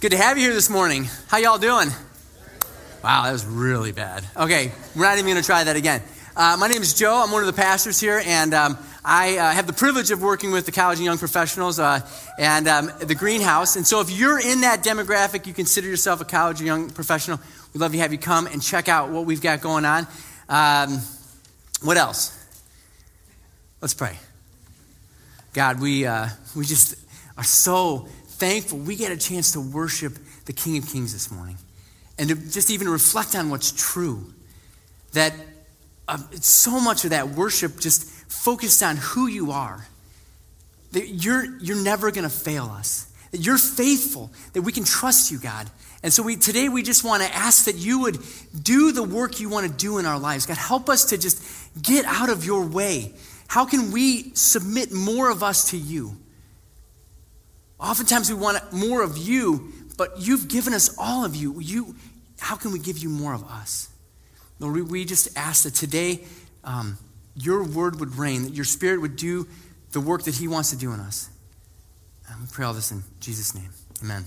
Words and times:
Good 0.00 0.12
to 0.12 0.16
have 0.16 0.38
you 0.38 0.44
here 0.44 0.54
this 0.54 0.70
morning. 0.70 1.08
How 1.26 1.38
y'all 1.38 1.58
doing? 1.58 1.88
Wow, 3.02 3.24
that 3.24 3.32
was 3.32 3.44
really 3.44 3.90
bad. 3.90 4.24
Okay, 4.36 4.70
we're 4.94 5.02
not 5.02 5.14
even 5.14 5.24
going 5.24 5.42
to 5.42 5.44
try 5.44 5.64
that 5.64 5.74
again. 5.74 6.00
Uh, 6.36 6.56
my 6.56 6.68
name 6.68 6.82
is 6.82 6.94
Joe. 6.94 7.20
I'm 7.20 7.32
one 7.32 7.42
of 7.42 7.48
the 7.48 7.60
pastors 7.60 7.98
here, 7.98 8.22
and 8.24 8.54
um, 8.54 8.78
I 9.04 9.38
uh, 9.38 9.50
have 9.50 9.66
the 9.66 9.72
privilege 9.72 10.12
of 10.12 10.22
working 10.22 10.52
with 10.52 10.66
the 10.66 10.70
college 10.70 10.98
and 10.98 11.04
young 11.04 11.18
professionals 11.18 11.80
uh, 11.80 12.08
and 12.38 12.68
um, 12.68 12.92
the 13.00 13.16
greenhouse. 13.16 13.74
And 13.74 13.84
so, 13.84 14.00
if 14.00 14.08
you're 14.08 14.38
in 14.38 14.60
that 14.60 14.84
demographic, 14.84 15.48
you 15.48 15.52
consider 15.52 15.88
yourself 15.88 16.20
a 16.20 16.24
college 16.24 16.60
or 16.60 16.64
young 16.64 16.90
professional, 16.90 17.40
we'd 17.74 17.80
love 17.80 17.90
to 17.90 17.98
have 17.98 18.12
you 18.12 18.18
come 18.18 18.46
and 18.46 18.62
check 18.62 18.88
out 18.88 19.10
what 19.10 19.24
we've 19.26 19.42
got 19.42 19.62
going 19.62 19.84
on. 19.84 20.06
Um, 20.48 21.00
what 21.82 21.96
else? 21.96 22.38
Let's 23.80 23.94
pray. 23.94 24.16
God, 25.54 25.80
we, 25.80 26.06
uh, 26.06 26.28
we 26.54 26.64
just 26.64 26.94
are 27.36 27.42
so 27.42 28.06
thankful 28.38 28.78
we 28.78 28.96
get 28.96 29.12
a 29.12 29.16
chance 29.16 29.52
to 29.52 29.60
worship 29.60 30.14
the 30.46 30.52
King 30.52 30.78
of 30.78 30.86
Kings 30.86 31.12
this 31.12 31.30
morning 31.30 31.56
and 32.18 32.28
to 32.28 32.34
just 32.34 32.70
even 32.70 32.88
reflect 32.88 33.34
on 33.34 33.50
what's 33.50 33.72
true. 33.72 34.32
That 35.12 35.32
uh, 36.06 36.18
so 36.40 36.80
much 36.80 37.04
of 37.04 37.10
that 37.10 37.30
worship 37.30 37.78
just 37.78 38.04
focused 38.30 38.82
on 38.82 38.96
who 38.96 39.26
you 39.26 39.52
are. 39.52 39.86
That 40.92 41.08
you're, 41.08 41.44
you're 41.60 41.82
never 41.82 42.10
going 42.10 42.28
to 42.28 42.34
fail 42.34 42.64
us. 42.64 43.12
That 43.30 43.40
you're 43.40 43.58
faithful, 43.58 44.30
that 44.54 44.62
we 44.62 44.72
can 44.72 44.84
trust 44.84 45.30
you, 45.30 45.38
God. 45.38 45.68
And 46.02 46.12
so 46.12 46.22
we, 46.22 46.36
today 46.36 46.68
we 46.68 46.82
just 46.82 47.04
want 47.04 47.22
to 47.22 47.34
ask 47.34 47.66
that 47.66 47.74
you 47.74 48.00
would 48.00 48.18
do 48.62 48.92
the 48.92 49.02
work 49.02 49.40
you 49.40 49.48
want 49.50 49.66
to 49.66 49.72
do 49.72 49.98
in 49.98 50.06
our 50.06 50.18
lives. 50.18 50.46
God, 50.46 50.56
help 50.56 50.88
us 50.88 51.06
to 51.06 51.18
just 51.18 51.42
get 51.82 52.04
out 52.06 52.30
of 52.30 52.44
your 52.44 52.64
way. 52.64 53.12
How 53.48 53.66
can 53.66 53.92
we 53.92 54.32
submit 54.34 54.92
more 54.92 55.30
of 55.30 55.42
us 55.42 55.70
to 55.70 55.76
you? 55.76 56.16
Oftentimes 57.80 58.28
we 58.28 58.34
want 58.34 58.72
more 58.72 59.02
of 59.02 59.16
you, 59.16 59.72
but 59.96 60.20
you've 60.20 60.48
given 60.48 60.72
us 60.72 60.96
all 60.98 61.24
of 61.24 61.36
you. 61.36 61.60
you 61.60 61.94
how 62.38 62.56
can 62.56 62.72
we 62.72 62.78
give 62.78 62.98
you 62.98 63.08
more 63.08 63.34
of 63.34 63.44
us? 63.44 63.88
Lord, 64.60 64.90
we 64.90 65.04
just 65.04 65.36
ask 65.36 65.64
that 65.64 65.74
today 65.74 66.20
um, 66.64 66.98
your 67.36 67.62
word 67.64 68.00
would 68.00 68.16
reign, 68.16 68.42
that 68.44 68.54
your 68.54 68.64
spirit 68.64 69.00
would 69.00 69.16
do 69.16 69.46
the 69.92 70.00
work 70.00 70.24
that 70.24 70.34
he 70.36 70.48
wants 70.48 70.70
to 70.70 70.76
do 70.76 70.92
in 70.92 71.00
us. 71.00 71.30
And 72.28 72.40
we 72.40 72.46
pray 72.50 72.64
all 72.64 72.74
this 72.74 72.90
in 72.90 73.02
Jesus' 73.20 73.54
name. 73.54 73.70
Amen. 74.02 74.24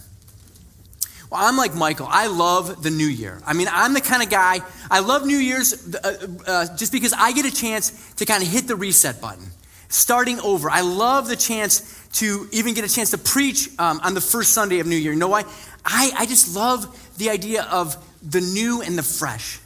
Well, 1.30 1.42
I'm 1.42 1.56
like 1.56 1.74
Michael. 1.76 2.08
I 2.10 2.28
love 2.28 2.84
the 2.84 2.90
new 2.90 3.08
year. 3.08 3.42
I 3.46 3.54
mean, 3.54 3.68
I'm 3.72 3.94
the 3.94 4.02
kind 4.02 4.22
of 4.22 4.30
guy, 4.30 4.60
I 4.90 5.00
love 5.00 5.26
New 5.26 5.38
Year's 5.38 5.96
uh, 5.96 6.28
uh, 6.46 6.76
just 6.76 6.92
because 6.92 7.14
I 7.14 7.32
get 7.32 7.46
a 7.46 7.52
chance 7.56 8.14
to 8.16 8.26
kind 8.26 8.44
of 8.44 8.50
hit 8.50 8.68
the 8.68 8.76
reset 8.76 9.22
button, 9.22 9.50
starting 9.92 10.40
over. 10.40 10.70
I 10.70 10.82
love 10.82 11.28
the 11.28 11.36
chance 11.36 12.00
to 12.14 12.48
even 12.52 12.74
get 12.74 12.84
a 12.84 12.94
chance 12.94 13.12
to 13.12 13.18
preach 13.18 13.70
um, 13.78 14.00
on 14.04 14.14
the 14.14 14.22
first 14.22 14.54
Sunday 14.54 14.80
of 14.80 14.88
New 14.88 14.96
Year. 14.96 15.14
You 15.14 15.20
know 15.20 15.28
why? 15.28 15.44
I, 15.86 16.12
I 16.18 16.26
just 16.26 16.56
love 16.56 17.16
the 17.18 17.30
idea 17.30 17.64
of 17.64 17.96
the 18.28 18.42
new 18.42 18.82
and 18.82 18.98
the 18.98 19.04
fresh. 19.04 19.60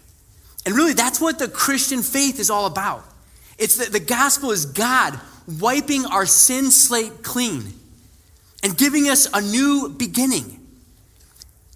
And 0.65 0.75
really, 0.75 0.93
that's 0.93 1.21
what 1.21 1.39
the 1.39 1.47
Christian 1.47 2.01
faith 2.01 2.39
is 2.39 2.49
all 2.49 2.65
about. 2.65 3.03
It's 3.57 3.77
that 3.77 3.91
the 3.91 3.99
gospel 3.99 4.51
is 4.51 4.65
God 4.65 5.19
wiping 5.59 6.05
our 6.05 6.25
sin 6.25 6.71
slate 6.71 7.23
clean 7.23 7.73
and 8.63 8.75
giving 8.77 9.07
us 9.09 9.27
a 9.33 9.41
new 9.41 9.89
beginning. 9.89 10.59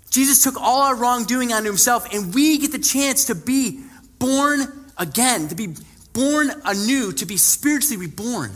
Jesus 0.09 0.43
took 0.43 0.59
all 0.59 0.81
our 0.81 0.95
wrongdoing 0.95 1.53
onto 1.53 1.67
himself, 1.67 2.11
and 2.11 2.33
we 2.33 2.57
get 2.57 2.71
the 2.71 2.79
chance 2.79 3.25
to 3.25 3.35
be 3.35 3.79
born 4.17 4.61
again, 4.97 5.47
to 5.49 5.55
be 5.55 5.75
born 6.19 6.51
anew, 6.65 7.13
to 7.13 7.25
be 7.25 7.37
spiritually 7.37 7.97
reborn. 7.97 8.51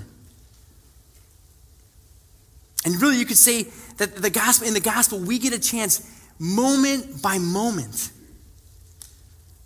And 2.85 3.01
really, 3.01 3.17
you 3.17 3.25
could 3.25 3.37
say 3.37 3.67
that 3.97 4.17
the 4.17 4.29
gospel, 4.29 4.67
in 4.67 4.73
the 4.73 4.81
gospel, 4.81 5.19
we 5.19 5.39
get 5.39 5.53
a 5.53 5.59
chance 5.59 6.05
moment 6.39 7.21
by 7.21 7.37
moment 7.37 8.11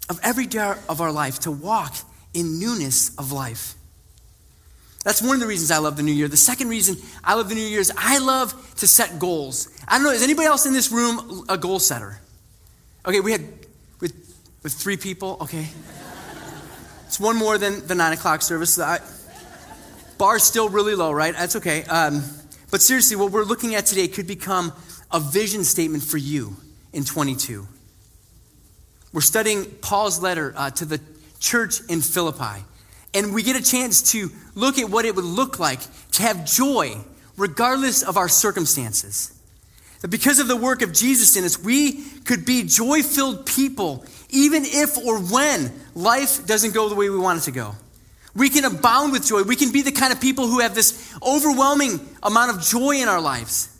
of 0.09 0.19
every 0.21 0.45
day 0.45 0.75
of 0.87 1.01
our 1.01 1.11
life 1.11 1.39
to 1.39 1.51
walk 1.51 1.95
in 2.35 2.59
newness 2.59 3.15
of 3.17 3.31
life. 3.31 3.73
That's 5.03 5.21
one 5.21 5.35
of 5.35 5.39
the 5.39 5.47
reasons 5.47 5.71
I 5.71 5.79
love 5.79 5.97
the 5.97 6.03
new 6.03 6.11
year. 6.11 6.27
The 6.27 6.37
second 6.37 6.69
reason 6.69 6.97
I 7.23 7.33
love 7.33 7.49
the 7.49 7.55
new 7.55 7.61
year 7.61 7.79
is 7.79 7.91
I 7.97 8.19
love 8.19 8.75
to 8.75 8.87
set 8.87 9.17
goals. 9.17 9.69
I 9.87 9.95
don't 9.95 10.03
know, 10.03 10.11
is 10.11 10.21
anybody 10.21 10.47
else 10.47 10.67
in 10.67 10.73
this 10.73 10.91
room 10.91 11.45
a 11.49 11.57
goal 11.57 11.79
setter? 11.79 12.19
Okay, 13.07 13.21
we 13.21 13.31
had 13.31 13.41
with, 14.01 14.13
with 14.61 14.73
three 14.73 14.97
people, 14.97 15.37
okay. 15.41 15.67
It's 17.07 17.19
one 17.19 17.37
more 17.37 17.57
than 17.57 17.87
the 17.87 17.95
nine 17.95 18.11
o'clock 18.11 18.41
service. 18.41 18.77
I, 18.77 18.99
bar's 20.17 20.43
still 20.43 20.67
really 20.67 20.93
low, 20.93 21.11
right? 21.11 21.33
That's 21.33 21.55
okay. 21.55 21.83
Um, 21.85 22.21
but 22.69 22.81
seriously, 22.81 23.15
what 23.15 23.31
we're 23.31 23.45
looking 23.45 23.75
at 23.75 23.85
today 23.85 24.09
could 24.09 24.27
become 24.27 24.73
a 25.09 25.19
vision 25.19 25.63
statement 25.63 26.03
for 26.03 26.17
you 26.17 26.57
in 26.91 27.05
22. 27.05 27.65
We're 29.13 29.21
studying 29.21 29.65
Paul's 29.81 30.21
letter 30.21 30.53
uh, 30.55 30.69
to 30.71 30.85
the 30.85 30.99
church 31.39 31.79
in 31.87 32.01
Philippi. 32.01 32.65
And 33.13 33.33
we 33.33 33.41
get 33.41 33.55
a 33.55 33.63
chance 33.63 34.11
to 34.11 34.29
look 34.53 34.77
at 34.77 34.89
what 34.89 35.05
it 35.05 35.15
would 35.15 35.25
look 35.25 35.59
like 35.59 35.79
to 36.11 36.23
have 36.23 36.45
joy 36.45 36.97
regardless 37.37 38.03
of 38.03 38.17
our 38.17 38.27
circumstances. 38.27 39.33
That 40.01 40.09
because 40.09 40.39
of 40.39 40.47
the 40.47 40.57
work 40.57 40.81
of 40.81 40.91
Jesus 40.91 41.37
in 41.37 41.45
us, 41.45 41.57
we 41.57 42.03
could 42.25 42.45
be 42.45 42.63
joy 42.63 43.01
filled 43.01 43.45
people 43.45 44.05
even 44.29 44.63
if 44.65 44.97
or 44.97 45.19
when 45.19 45.71
life 45.95 46.45
doesn't 46.45 46.73
go 46.73 46.89
the 46.89 46.95
way 46.95 47.09
we 47.09 47.17
want 47.17 47.39
it 47.39 47.43
to 47.43 47.51
go. 47.51 47.75
We 48.35 48.49
can 48.49 48.65
abound 48.65 49.13
with 49.13 49.25
joy. 49.25 49.43
We 49.43 49.55
can 49.55 49.71
be 49.71 49.81
the 49.81 49.91
kind 49.91 50.13
of 50.13 50.21
people 50.21 50.47
who 50.47 50.59
have 50.59 50.75
this 50.75 51.13
overwhelming 51.23 51.99
amount 52.21 52.55
of 52.55 52.61
joy 52.61 52.97
in 52.97 53.07
our 53.07 53.21
lives, 53.21 53.75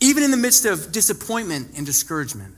even 0.00 0.22
in 0.22 0.30
the 0.30 0.36
midst 0.36 0.64
of 0.66 0.92
disappointment 0.92 1.76
and 1.76 1.84
discouragement. 1.84 2.54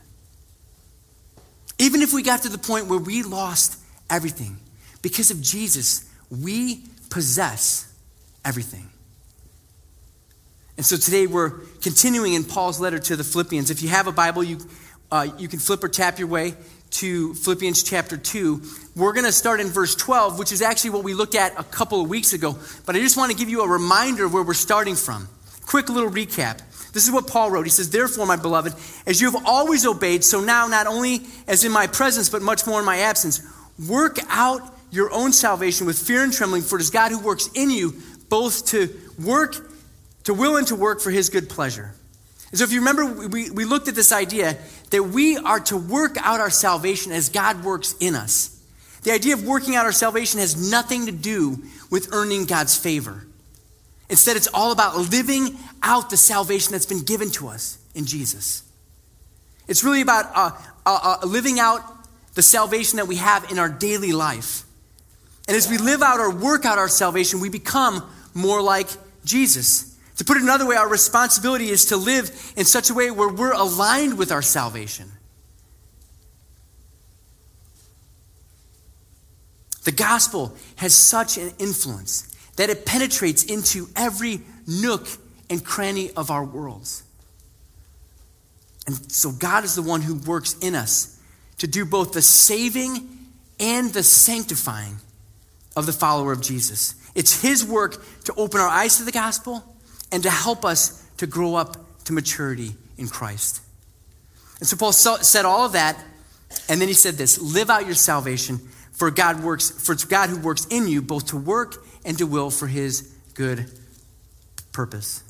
Even 1.79 2.03
if 2.03 2.13
we 2.13 2.21
got 2.21 2.43
to 2.43 2.49
the 2.49 2.59
point 2.59 2.85
where 2.85 2.99
we 2.99 3.23
lost 3.23 3.79
everything, 4.07 4.57
because 5.01 5.31
of 5.31 5.41
Jesus, 5.41 6.07
we 6.29 6.83
possess 7.09 7.91
everything. 8.45 8.87
And 10.77 10.85
so 10.85 10.95
today 10.97 11.27
we're 11.27 11.59
continuing 11.81 12.33
in 12.33 12.43
Paul's 12.43 12.79
letter 12.79 12.99
to 12.99 13.15
the 13.15 13.23
Philippians. 13.23 13.69
If 13.69 13.81
you 13.81 13.89
have 13.89 14.07
a 14.07 14.11
Bible, 14.11 14.43
you, 14.43 14.57
uh, 15.11 15.27
you 15.37 15.47
can 15.47 15.59
flip 15.59 15.83
or 15.83 15.89
tap 15.89 16.19
your 16.19 16.27
way 16.27 16.53
to 16.91 17.33
Philippians 17.33 17.83
chapter 17.83 18.17
2. 18.17 18.61
We're 18.95 19.13
going 19.13 19.25
to 19.25 19.31
start 19.31 19.59
in 19.59 19.67
verse 19.67 19.95
12, 19.95 20.37
which 20.37 20.51
is 20.51 20.61
actually 20.61 20.91
what 20.91 21.03
we 21.03 21.13
looked 21.13 21.35
at 21.35 21.57
a 21.59 21.63
couple 21.63 22.01
of 22.01 22.09
weeks 22.09 22.33
ago. 22.33 22.57
But 22.85 22.95
I 22.95 22.99
just 22.99 23.17
want 23.17 23.31
to 23.31 23.37
give 23.37 23.49
you 23.49 23.61
a 23.61 23.67
reminder 23.67 24.25
of 24.25 24.33
where 24.33 24.43
we're 24.43 24.53
starting 24.53 24.95
from. 24.95 25.27
Quick 25.65 25.89
little 25.89 26.09
recap. 26.09 26.59
This 26.91 27.05
is 27.05 27.11
what 27.11 27.27
Paul 27.27 27.51
wrote. 27.51 27.65
He 27.65 27.69
says, 27.69 27.89
Therefore, 27.89 28.25
my 28.25 28.35
beloved, 28.35 28.73
as 29.07 29.21
you 29.21 29.31
have 29.31 29.43
always 29.45 29.85
obeyed, 29.85 30.23
so 30.23 30.41
now, 30.41 30.67
not 30.67 30.87
only 30.87 31.21
as 31.47 31.63
in 31.63 31.71
my 31.71 31.87
presence, 31.87 32.29
but 32.29 32.41
much 32.41 32.67
more 32.67 32.79
in 32.79 32.85
my 32.85 32.97
absence, 32.97 33.41
work 33.87 34.17
out 34.27 34.61
your 34.91 35.11
own 35.13 35.31
salvation 35.31 35.87
with 35.87 35.97
fear 35.97 36.23
and 36.23 36.33
trembling, 36.33 36.61
for 36.61 36.77
it 36.77 36.81
is 36.81 36.89
God 36.89 37.11
who 37.11 37.19
works 37.19 37.49
in 37.55 37.69
you 37.69 37.95
both 38.27 38.65
to 38.67 38.89
work, 39.23 39.55
to 40.25 40.33
will 40.33 40.57
and 40.57 40.67
to 40.67 40.75
work 40.75 40.99
for 40.99 41.11
his 41.11 41.29
good 41.29 41.49
pleasure. 41.49 41.93
And 42.51 42.59
so, 42.59 42.65
if 42.65 42.73
you 42.73 42.79
remember, 42.79 43.27
we, 43.29 43.49
we 43.49 43.63
looked 43.63 43.87
at 43.87 43.95
this 43.95 44.11
idea 44.11 44.57
that 44.91 45.03
we 45.03 45.37
are 45.37 45.59
to 45.59 45.77
work 45.77 46.15
out 46.21 46.39
our 46.39 46.49
salvation 46.49 47.11
as 47.11 47.29
God 47.29 47.63
works 47.63 47.95
in 47.99 48.15
us. 48.15 48.61
The 49.03 49.11
idea 49.11 49.33
of 49.33 49.45
working 49.45 49.75
out 49.75 49.85
our 49.85 49.91
salvation 49.91 50.39
has 50.39 50.71
nothing 50.71 51.07
to 51.07 51.11
do 51.11 51.63
with 51.89 52.13
earning 52.13 52.45
God's 52.45 52.77
favor. 52.77 53.25
Instead, 54.09 54.37
it's 54.37 54.47
all 54.53 54.71
about 54.71 54.97
living 54.97 55.57
out 55.81 56.09
the 56.09 56.17
salvation 56.17 56.73
that's 56.73 56.85
been 56.85 57.03
given 57.03 57.31
to 57.31 57.47
us 57.47 57.79
in 57.95 58.05
Jesus. 58.05 58.63
It's 59.67 59.83
really 59.83 60.01
about 60.01 60.25
uh, 60.35 60.51
uh, 60.85 61.17
uh, 61.23 61.25
living 61.25 61.59
out 61.59 61.81
the 62.35 62.41
salvation 62.41 62.97
that 62.97 63.07
we 63.07 63.15
have 63.15 63.49
in 63.51 63.57
our 63.57 63.69
daily 63.69 64.11
life. 64.11 64.63
And 65.47 65.55
as 65.57 65.69
we 65.69 65.77
live 65.77 66.01
out 66.01 66.19
or 66.19 66.33
work 66.33 66.65
out 66.65 66.77
our 66.77 66.87
salvation, 66.87 67.39
we 67.39 67.49
become 67.49 68.07
more 68.33 68.61
like 68.61 68.87
Jesus. 69.25 69.90
To 70.21 70.25
put 70.25 70.37
it 70.37 70.43
another 70.43 70.67
way, 70.67 70.75
our 70.75 70.87
responsibility 70.87 71.69
is 71.69 71.85
to 71.85 71.97
live 71.97 72.53
in 72.55 72.63
such 72.63 72.91
a 72.91 72.93
way 72.93 73.09
where 73.09 73.27
we're 73.27 73.53
aligned 73.53 74.19
with 74.19 74.31
our 74.31 74.43
salvation. 74.43 75.11
The 79.83 79.91
gospel 79.91 80.55
has 80.75 80.93
such 80.93 81.39
an 81.39 81.51
influence 81.57 82.31
that 82.57 82.69
it 82.69 82.85
penetrates 82.85 83.45
into 83.45 83.87
every 83.95 84.41
nook 84.67 85.07
and 85.49 85.65
cranny 85.65 86.11
of 86.11 86.29
our 86.29 86.45
worlds. 86.45 87.01
And 88.85 89.11
so 89.11 89.31
God 89.31 89.63
is 89.63 89.73
the 89.73 89.81
one 89.81 90.03
who 90.03 90.13
works 90.13 90.55
in 90.59 90.75
us 90.75 91.19
to 91.57 91.65
do 91.65 91.83
both 91.83 92.13
the 92.13 92.21
saving 92.21 93.09
and 93.59 93.91
the 93.91 94.03
sanctifying 94.03 94.97
of 95.75 95.87
the 95.87 95.93
follower 95.93 96.31
of 96.31 96.41
Jesus. 96.41 96.93
It's 97.15 97.41
His 97.41 97.65
work 97.65 98.05
to 98.25 98.35
open 98.35 98.61
our 98.61 98.67
eyes 98.67 98.97
to 98.97 99.03
the 99.03 99.11
gospel 99.11 99.65
and 100.11 100.23
to 100.23 100.29
help 100.29 100.65
us 100.65 101.05
to 101.17 101.27
grow 101.27 101.55
up 101.55 101.77
to 102.05 102.13
maturity 102.13 102.73
in 102.97 103.07
Christ. 103.07 103.61
And 104.59 104.67
so 104.67 104.77
Paul 104.77 104.91
said 104.91 105.45
all 105.45 105.65
of 105.65 105.73
that, 105.73 105.97
and 106.69 106.79
then 106.79 106.87
he 106.87 106.93
said 106.93 107.15
this 107.15 107.39
live 107.39 107.69
out 107.69 107.85
your 107.85 107.95
salvation, 107.95 108.59
for 108.91 109.09
God 109.09 109.43
works, 109.43 109.71
for 109.71 109.93
it's 109.93 110.05
God 110.05 110.29
who 110.29 110.39
works 110.39 110.67
in 110.69 110.87
you 110.87 111.01
both 111.01 111.27
to 111.27 111.37
work 111.37 111.83
and 112.05 112.17
to 112.17 112.27
will 112.27 112.51
for 112.51 112.67
his 112.67 113.13
good 113.33 113.65
purpose. 114.71 115.23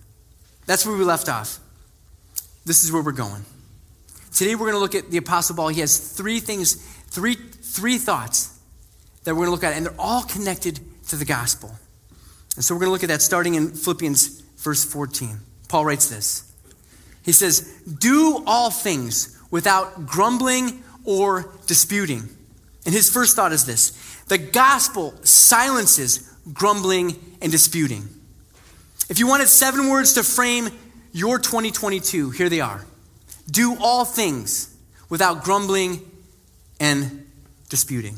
That's 0.65 0.85
where 0.85 0.97
we 0.97 1.03
left 1.03 1.29
off. 1.29 1.59
this 2.65 2.83
is 2.83 2.91
where 2.91 3.01
we're 3.01 3.11
going. 3.11 3.43
Today 4.33 4.55
we're 4.55 4.71
going 4.71 4.73
to 4.73 4.79
look 4.79 4.95
at 4.95 5.11
the 5.11 5.17
Apostle 5.17 5.55
Paul. 5.55 5.69
He 5.69 5.81
has 5.81 5.97
three 5.97 6.39
things, 6.39 6.75
three, 7.07 7.35
three 7.35 7.97
thoughts 7.97 8.57
that 9.23 9.33
we're 9.35 9.45
going 9.45 9.47
to 9.47 9.51
look 9.51 9.63
at, 9.63 9.73
and 9.73 9.85
they're 9.85 9.99
all 9.99 10.23
connected 10.23 10.79
to 11.09 11.15
the 11.15 11.25
gospel. 11.25 11.71
And 12.55 12.63
so 12.63 12.73
we're 12.73 12.79
going 12.79 12.89
to 12.89 12.93
look 12.93 13.03
at 13.03 13.09
that 13.09 13.21
starting 13.21 13.55
in 13.55 13.69
Philippians 13.71 14.40
verse 14.61 14.83
14. 14.85 15.39
Paul 15.67 15.85
writes 15.85 16.09
this. 16.09 16.51
He 17.23 17.31
says, 17.31 17.81
Do 17.99 18.43
all 18.47 18.71
things 18.71 19.37
without 19.51 20.05
grumbling 20.05 20.83
or 21.03 21.53
disputing. 21.67 22.29
And 22.85 22.95
his 22.95 23.09
first 23.09 23.35
thought 23.35 23.51
is 23.51 23.65
this 23.65 23.91
the 24.27 24.37
gospel 24.37 25.13
silences 25.23 26.19
grumbling 26.53 27.15
and 27.41 27.51
disputing. 27.51 28.07
If 29.09 29.19
you 29.19 29.27
wanted 29.27 29.47
seven 29.49 29.89
words 29.89 30.13
to 30.13 30.23
frame 30.23 30.69
your 31.11 31.37
2022, 31.37 32.29
here 32.31 32.49
they 32.49 32.61
are 32.61 32.85
do 33.49 33.75
all 33.81 34.05
things 34.05 34.73
without 35.09 35.43
grumbling 35.43 35.99
and 36.79 37.27
disputing. 37.69 38.17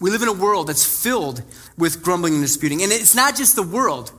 We 0.00 0.10
live 0.10 0.22
in 0.22 0.28
a 0.28 0.32
world 0.32 0.68
that's 0.68 0.84
filled 0.84 1.42
with 1.76 2.02
grumbling 2.02 2.34
and 2.34 2.42
disputing. 2.42 2.82
And 2.82 2.92
it's 2.92 3.14
not 3.14 3.36
just 3.36 3.56
the 3.56 3.62
world. 3.62 4.12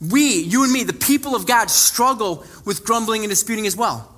We, 0.00 0.40
you 0.42 0.62
and 0.62 0.72
me, 0.72 0.84
the 0.84 0.92
people 0.92 1.34
of 1.34 1.46
God, 1.46 1.70
struggle 1.70 2.44
with 2.64 2.84
grumbling 2.84 3.22
and 3.22 3.30
disputing 3.30 3.66
as 3.66 3.76
well. 3.76 4.14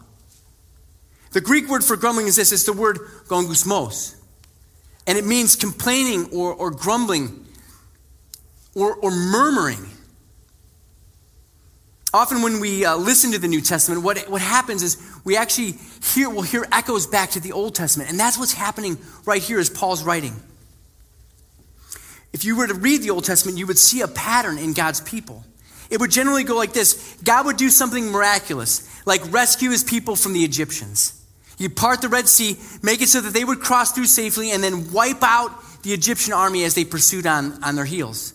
The 1.32 1.40
Greek 1.40 1.68
word 1.68 1.84
for 1.84 1.96
grumbling 1.96 2.26
is 2.26 2.36
this 2.36 2.52
it's 2.52 2.64
the 2.64 2.72
word 2.72 2.98
gongusmos. 3.28 4.16
And 5.06 5.16
it 5.16 5.24
means 5.24 5.56
complaining 5.56 6.28
or, 6.32 6.52
or 6.52 6.70
grumbling 6.70 7.46
or, 8.74 8.94
or 8.96 9.10
murmuring. 9.10 9.86
Often, 12.12 12.42
when 12.42 12.58
we 12.58 12.84
uh, 12.84 12.96
listen 12.96 13.30
to 13.32 13.38
the 13.38 13.46
New 13.46 13.60
Testament, 13.60 14.02
what, 14.02 14.28
what 14.28 14.42
happens 14.42 14.82
is 14.82 15.00
we 15.24 15.36
actually 15.36 15.76
hear, 16.02 16.28
we'll 16.28 16.42
hear 16.42 16.66
echoes 16.72 17.06
back 17.06 17.30
to 17.30 17.40
the 17.40 17.52
Old 17.52 17.76
Testament. 17.76 18.10
And 18.10 18.18
that's 18.18 18.36
what's 18.36 18.52
happening 18.52 18.98
right 19.24 19.40
here 19.40 19.60
as 19.60 19.70
Paul's 19.70 20.02
writing. 20.02 20.34
If 22.32 22.44
you 22.44 22.56
were 22.56 22.66
to 22.66 22.74
read 22.74 23.02
the 23.02 23.10
Old 23.10 23.24
Testament, 23.24 23.58
you 23.58 23.66
would 23.68 23.78
see 23.78 24.00
a 24.00 24.08
pattern 24.08 24.58
in 24.58 24.72
God's 24.72 25.00
people. 25.00 25.44
It 25.90 26.00
would 26.00 26.10
generally 26.10 26.44
go 26.44 26.56
like 26.56 26.72
this 26.72 27.16
God 27.22 27.46
would 27.46 27.56
do 27.56 27.68
something 27.68 28.10
miraculous, 28.10 28.88
like 29.06 29.20
rescue 29.32 29.70
his 29.70 29.84
people 29.84 30.16
from 30.16 30.32
the 30.32 30.44
Egyptians. 30.44 31.20
He'd 31.58 31.76
part 31.76 32.00
the 32.00 32.08
Red 32.08 32.26
Sea, 32.28 32.56
make 32.82 33.02
it 33.02 33.08
so 33.08 33.20
that 33.20 33.34
they 33.34 33.44
would 33.44 33.60
cross 33.60 33.92
through 33.92 34.06
safely, 34.06 34.52
and 34.52 34.64
then 34.64 34.92
wipe 34.92 35.22
out 35.22 35.52
the 35.82 35.92
Egyptian 35.92 36.32
army 36.32 36.64
as 36.64 36.74
they 36.74 36.84
pursued 36.84 37.26
on, 37.26 37.62
on 37.62 37.76
their 37.76 37.84
heels. 37.84 38.32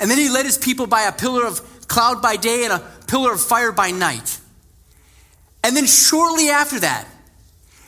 And 0.00 0.10
then 0.10 0.18
he 0.18 0.28
led 0.28 0.44
his 0.44 0.58
people 0.58 0.86
by 0.88 1.02
a 1.02 1.12
pillar 1.12 1.46
of 1.46 1.86
cloud 1.86 2.20
by 2.20 2.36
day 2.36 2.64
and 2.64 2.72
a 2.72 2.82
pillar 3.06 3.32
of 3.32 3.40
fire 3.40 3.70
by 3.70 3.92
night. 3.92 4.40
And 5.62 5.76
then 5.76 5.86
shortly 5.86 6.48
after 6.48 6.80
that, 6.80 7.06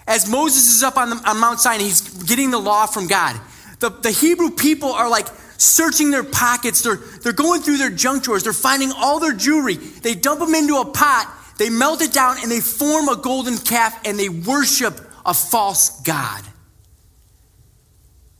as 0.06 0.28
Moses 0.28 0.76
is 0.76 0.82
up 0.82 0.96
on, 0.96 1.10
the, 1.10 1.16
on 1.28 1.40
Mount 1.40 1.58
Sinai, 1.58 1.84
he's 1.84 2.02
getting 2.24 2.50
the 2.50 2.58
law 2.58 2.86
from 2.86 3.08
God. 3.08 3.40
The, 3.80 3.90
the 3.90 4.10
Hebrew 4.10 4.50
people 4.50 4.92
are 4.92 5.08
like 5.08 5.26
searching 5.56 6.10
their 6.10 6.24
pockets. 6.24 6.82
They're, 6.82 6.96
they're 6.96 7.32
going 7.32 7.62
through 7.62 7.78
their 7.78 7.90
junk 7.90 8.24
drawers. 8.24 8.42
They're 8.42 8.52
finding 8.52 8.92
all 8.92 9.20
their 9.20 9.32
jewelry. 9.32 9.76
They 9.76 10.14
dump 10.14 10.40
them 10.40 10.54
into 10.54 10.76
a 10.76 10.84
pot. 10.84 11.32
They 11.58 11.70
melt 11.70 12.02
it 12.02 12.12
down 12.12 12.36
and 12.42 12.50
they 12.50 12.60
form 12.60 13.08
a 13.08 13.16
golden 13.16 13.58
calf 13.58 13.98
and 14.04 14.18
they 14.18 14.28
worship 14.28 15.00
a 15.24 15.34
false 15.34 16.00
God. 16.02 16.42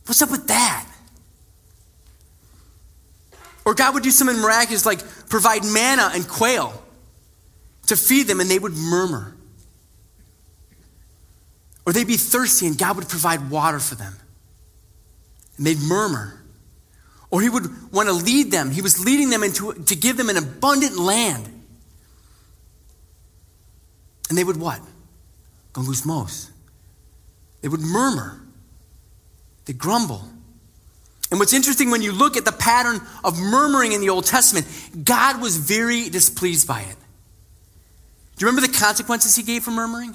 What's 0.07 0.21
up 0.21 0.31
with 0.31 0.49
that? 0.49 0.87
Or 3.65 3.75
God 3.75 3.95
would 3.95 4.03
do 4.03 4.11
something 4.11 4.39
miraculous 4.39 4.85
like 4.85 5.01
provide 5.29 5.65
manna 5.65 6.11
and 6.13 6.29
quail 6.29 6.83
to 7.87 7.97
feed 7.97 8.27
them 8.27 8.41
and 8.41 8.51
they 8.51 8.59
would 8.59 8.75
murmur. 8.75 9.35
Or 11.87 11.93
they'd 11.93 12.07
be 12.07 12.17
thirsty 12.17 12.67
and 12.67 12.77
God 12.77 12.97
would 12.97 13.09
provide 13.09 13.51
water 13.51 13.79
for 13.79 13.95
them 13.95 14.15
and 15.57 15.67
they'd 15.67 15.79
murmur. 15.79 16.41
Or 17.35 17.43
he 17.43 17.49
would 17.49 17.93
want 17.93 18.09
to 18.09 18.13
lead 18.13 18.53
them. 18.53 18.71
He 18.71 18.81
was 18.81 19.05
leading 19.05 19.29
them 19.29 19.43
into 19.43 19.73
to 19.73 19.97
give 19.97 20.17
them 20.17 20.29
an 20.29 20.37
abundant 20.37 20.97
land. 20.97 21.45
And 24.29 24.39
they 24.39 24.45
would 24.45 24.57
what? 24.57 24.81
Gongusmos. 25.73 26.51
They 27.61 27.67
would 27.67 27.81
murmur. 27.81 28.41
They 29.65 29.73
grumble. 29.73 30.23
And 31.33 31.41
what's 31.41 31.53
interesting 31.53 31.91
when 31.91 32.03
you 32.03 32.13
look 32.13 32.37
at 32.37 32.45
the 32.45 32.53
pattern 32.53 33.01
of 33.25 33.37
murmuring 33.37 33.91
in 33.91 34.01
the 34.01 34.11
Old 34.11 34.27
Testament, 34.27 34.69
God 35.03 35.41
was 35.41 35.57
very 35.57 36.09
displeased 36.11 36.69
by 36.69 36.83
it. 36.83 36.97
Do 38.37 38.45
you 38.45 38.47
remember 38.47 38.65
the 38.65 38.79
consequences 38.79 39.35
he 39.35 39.43
gave 39.43 39.65
for 39.65 39.73
murmuring? 39.73 40.15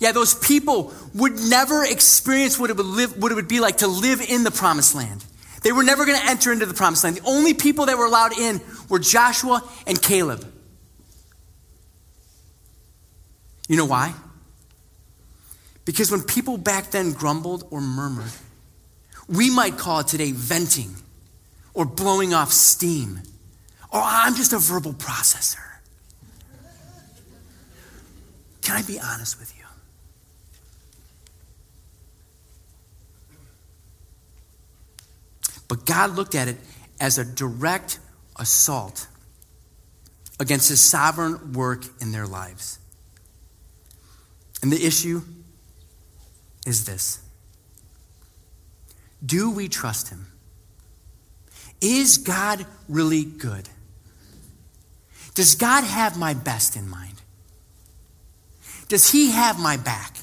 Yeah, 0.00 0.10
those 0.10 0.34
people 0.34 0.92
would 1.14 1.38
never 1.38 1.84
experience 1.84 2.58
what 2.58 2.68
it 2.70 2.76
would, 2.76 2.84
live, 2.84 3.22
what 3.22 3.30
it 3.30 3.36
would 3.36 3.46
be 3.46 3.60
like 3.60 3.76
to 3.76 3.86
live 3.86 4.20
in 4.20 4.42
the 4.42 4.50
promised 4.50 4.96
land. 4.96 5.24
They 5.62 5.72
were 5.72 5.84
never 5.84 6.04
going 6.04 6.18
to 6.18 6.26
enter 6.26 6.52
into 6.52 6.66
the 6.66 6.74
promised 6.74 7.04
land. 7.04 7.16
The 7.16 7.24
only 7.24 7.54
people 7.54 7.86
that 7.86 7.96
were 7.96 8.06
allowed 8.06 8.36
in 8.36 8.60
were 8.88 8.98
Joshua 8.98 9.62
and 9.86 10.00
Caleb. 10.00 10.44
You 13.68 13.76
know 13.76 13.86
why? 13.86 14.14
Because 15.84 16.10
when 16.10 16.22
people 16.22 16.58
back 16.58 16.90
then 16.90 17.12
grumbled 17.12 17.66
or 17.70 17.80
murmured, 17.80 18.32
we 19.28 19.50
might 19.50 19.78
call 19.78 20.00
it 20.00 20.08
today 20.08 20.32
venting 20.32 20.94
or 21.74 21.84
blowing 21.84 22.34
off 22.34 22.52
steam. 22.52 23.20
Or 23.92 24.00
I'm 24.02 24.34
just 24.34 24.52
a 24.52 24.58
verbal 24.58 24.92
processor. 24.92 25.58
Can 28.62 28.76
I 28.76 28.82
be 28.82 28.98
honest 29.00 29.38
with 29.38 29.56
you? 29.58 29.61
But 35.72 35.86
God 35.86 36.10
looked 36.16 36.34
at 36.34 36.48
it 36.48 36.58
as 37.00 37.16
a 37.16 37.24
direct 37.24 37.98
assault 38.38 39.06
against 40.38 40.68
his 40.68 40.82
sovereign 40.82 41.54
work 41.54 41.86
in 41.98 42.12
their 42.12 42.26
lives. 42.26 42.78
And 44.60 44.70
the 44.70 44.84
issue 44.84 45.22
is 46.66 46.84
this 46.84 47.22
do 49.24 49.50
we 49.50 49.66
trust 49.66 50.10
him? 50.10 50.26
Is 51.80 52.18
God 52.18 52.66
really 52.86 53.24
good? 53.24 53.70
Does 55.34 55.54
God 55.54 55.84
have 55.84 56.18
my 56.18 56.34
best 56.34 56.76
in 56.76 56.86
mind? 56.86 57.22
Does 58.88 59.10
he 59.10 59.30
have 59.30 59.58
my 59.58 59.78
back? 59.78 60.18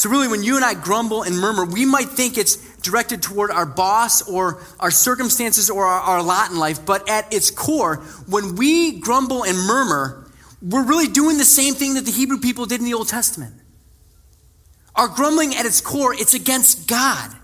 So, 0.00 0.08
really, 0.08 0.28
when 0.28 0.42
you 0.42 0.56
and 0.56 0.64
I 0.64 0.72
grumble 0.72 1.24
and 1.24 1.38
murmur, 1.38 1.66
we 1.66 1.84
might 1.84 2.08
think 2.08 2.38
it's 2.38 2.56
directed 2.78 3.22
toward 3.22 3.50
our 3.50 3.66
boss 3.66 4.26
or 4.26 4.62
our 4.80 4.90
circumstances 4.90 5.68
or 5.68 5.84
our, 5.84 6.00
our, 6.00 6.22
lot 6.22 6.50
in 6.50 6.58
life, 6.58 6.86
but 6.86 7.06
at 7.06 7.30
its 7.34 7.50
core, 7.50 7.96
when 8.26 8.56
we 8.56 8.98
grumble 8.98 9.44
and 9.44 9.58
murmur, 9.58 10.26
we're 10.62 10.86
really 10.86 11.06
doing 11.06 11.36
the 11.36 11.44
same 11.44 11.74
thing 11.74 11.96
that 11.96 12.06
the 12.06 12.12
Hebrew 12.12 12.38
people 12.38 12.64
did 12.64 12.80
in 12.80 12.86
the 12.86 12.94
Old 12.94 13.08
Testament. 13.08 13.52
Our 14.94 15.06
grumbling 15.06 15.54
at 15.54 15.66
its 15.66 15.82
core, 15.82 16.14
it's 16.14 16.32
against 16.32 16.88
God. 16.88 17.36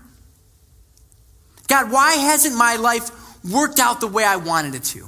God, 1.67 1.91
why 1.91 2.13
hasn't 2.13 2.55
my 2.55 2.77
life 2.77 3.11
worked 3.45 3.77
out 3.77 3.99
the 3.99 4.07
way 4.07 4.23
I 4.23 4.37
wanted 4.37 4.73
it 4.73 4.83
to? 4.85 5.05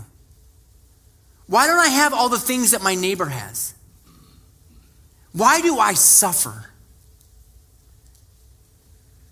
Why 1.48 1.66
don't 1.66 1.80
I 1.80 1.88
have 1.88 2.14
all 2.14 2.30
the 2.30 2.38
things 2.38 2.70
that 2.72 2.84
my 2.84 2.94
neighbor 2.94 3.26
has? 3.26 3.74
Why 5.32 5.62
do 5.62 5.80
I 5.80 5.96
suffer? 5.96 6.68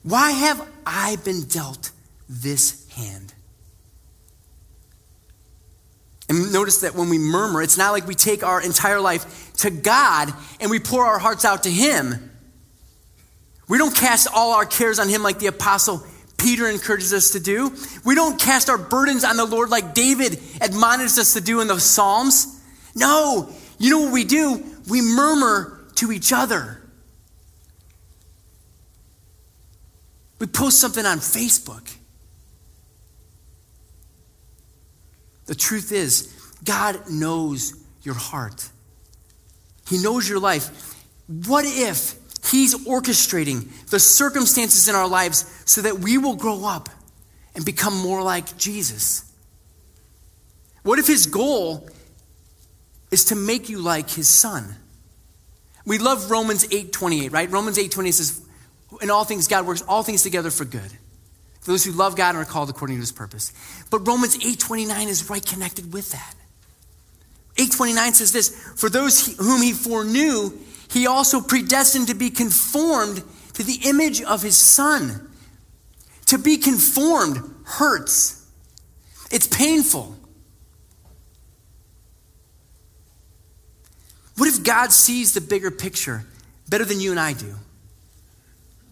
Why 0.07 0.31
have 0.31 0.65
I 0.85 1.17
been 1.25 1.43
dealt 1.43 1.91
this 2.29 2.89
hand? 2.93 3.33
And 6.29 6.53
notice 6.53 6.79
that 6.81 6.95
when 6.95 7.09
we 7.09 7.17
murmur, 7.17 7.61
it's 7.61 7.77
not 7.77 7.91
like 7.91 8.07
we 8.07 8.15
take 8.15 8.41
our 8.41 8.61
entire 8.61 9.01
life 9.01 9.53
to 9.57 9.69
God 9.69 10.33
and 10.61 10.71
we 10.71 10.79
pour 10.79 11.05
our 11.05 11.19
hearts 11.19 11.43
out 11.43 11.63
to 11.63 11.69
Him. 11.69 12.31
We 13.67 13.77
don't 13.77 13.93
cast 13.93 14.29
all 14.33 14.53
our 14.53 14.65
cares 14.65 14.97
on 14.97 15.09
Him 15.09 15.23
like 15.23 15.39
the 15.39 15.47
apostle 15.47 16.01
Peter 16.37 16.69
encourages 16.69 17.11
us 17.11 17.31
to 17.31 17.41
do. 17.41 17.75
We 18.05 18.15
don't 18.15 18.39
cast 18.39 18.69
our 18.69 18.77
burdens 18.77 19.25
on 19.25 19.35
the 19.35 19.45
Lord 19.45 19.69
like 19.69 19.93
David 19.93 20.39
admonished 20.61 21.17
us 21.17 21.33
to 21.33 21.41
do 21.41 21.59
in 21.59 21.67
the 21.67 21.79
Psalms. 21.79 22.61
No, 22.95 23.49
you 23.77 23.89
know 23.89 23.99
what 24.03 24.13
we 24.13 24.23
do? 24.23 24.63
We 24.87 25.01
murmur 25.01 25.85
to 25.95 26.13
each 26.13 26.31
other. 26.31 26.81
We 30.39 30.47
post 30.47 30.79
something 30.79 31.05
on 31.05 31.19
Facebook. 31.19 31.95
The 35.45 35.55
truth 35.55 35.91
is, 35.91 36.33
God 36.63 37.09
knows 37.09 37.73
your 38.03 38.15
heart. 38.15 38.69
He 39.87 39.97
knows 39.97 40.27
your 40.27 40.39
life. 40.39 40.95
What 41.27 41.65
if 41.65 42.15
He's 42.51 42.75
orchestrating 42.85 43.67
the 43.89 43.99
circumstances 43.99 44.87
in 44.87 44.95
our 44.95 45.07
lives 45.07 45.45
so 45.65 45.81
that 45.81 45.99
we 45.99 46.17
will 46.17 46.35
grow 46.35 46.65
up 46.65 46.89
and 47.55 47.65
become 47.65 47.97
more 47.97 48.21
like 48.21 48.57
Jesus. 48.57 49.23
What 50.83 50.99
if 50.99 51.07
his 51.07 51.25
goal 51.25 51.89
is 53.11 53.25
to 53.25 53.35
make 53.35 53.67
you 53.67 53.79
like 53.79 54.09
his 54.11 54.27
son? 54.27 54.75
We 55.85 55.97
love 55.97 56.31
Romans 56.31 56.65
8:28, 56.65 57.31
right? 57.31 57.49
Romans 57.49 57.77
8:28 57.77 58.13
says, 58.13 58.41
"In 59.01 59.09
all 59.09 59.25
things 59.25 59.47
God 59.47 59.65
works 59.65 59.81
all 59.81 60.03
things 60.03 60.23
together 60.23 60.51
for 60.51 60.65
good." 60.65 60.91
For 61.61 61.71
those 61.71 61.83
who 61.83 61.91
love 61.91 62.15
God 62.15 62.29
and 62.29 62.37
are 62.37 62.45
called 62.45 62.69
according 62.69 62.97
to 62.97 63.01
his 63.01 63.11
purpose. 63.11 63.51
But 63.89 64.07
Romans 64.07 64.37
8:29 64.41 65.09
is 65.09 65.29
right 65.29 65.45
connected 65.45 65.91
with 65.91 66.11
that. 66.11 66.35
8:29 67.57 68.13
says 68.13 68.31
this, 68.31 68.51
"For 68.75 68.89
those 68.89 69.25
whom 69.37 69.61
he 69.61 69.73
foreknew, 69.73 70.57
he 70.89 71.07
also 71.07 71.41
predestined 71.41 72.07
to 72.07 72.13
be 72.13 72.29
conformed 72.29 73.23
to 73.53 73.63
the 73.63 73.75
image 73.83 74.21
of 74.21 74.41
his 74.41 74.57
son." 74.57 75.29
To 76.27 76.37
be 76.37 76.57
conformed 76.57 77.55
hurts. 77.63 78.35
It's 79.31 79.47
painful. 79.47 80.17
What 84.35 84.47
if 84.47 84.63
God 84.63 84.93
sees 84.93 85.33
the 85.33 85.41
bigger 85.41 85.71
picture 85.71 86.25
better 86.69 86.85
than 86.85 86.99
you 86.99 87.11
and 87.11 87.19
I 87.19 87.33
do? 87.33 87.57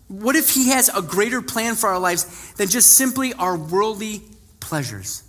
What 0.07 0.35
if 0.35 0.49
He 0.49 0.69
has 0.69 0.89
a 0.89 1.01
greater 1.01 1.41
plan 1.41 1.75
for 1.75 1.89
our 1.89 1.99
lives 1.99 2.53
than 2.53 2.67
just 2.67 2.91
simply 2.91 3.33
our 3.33 3.57
worldly 3.57 4.21
pleasures? 4.59 5.23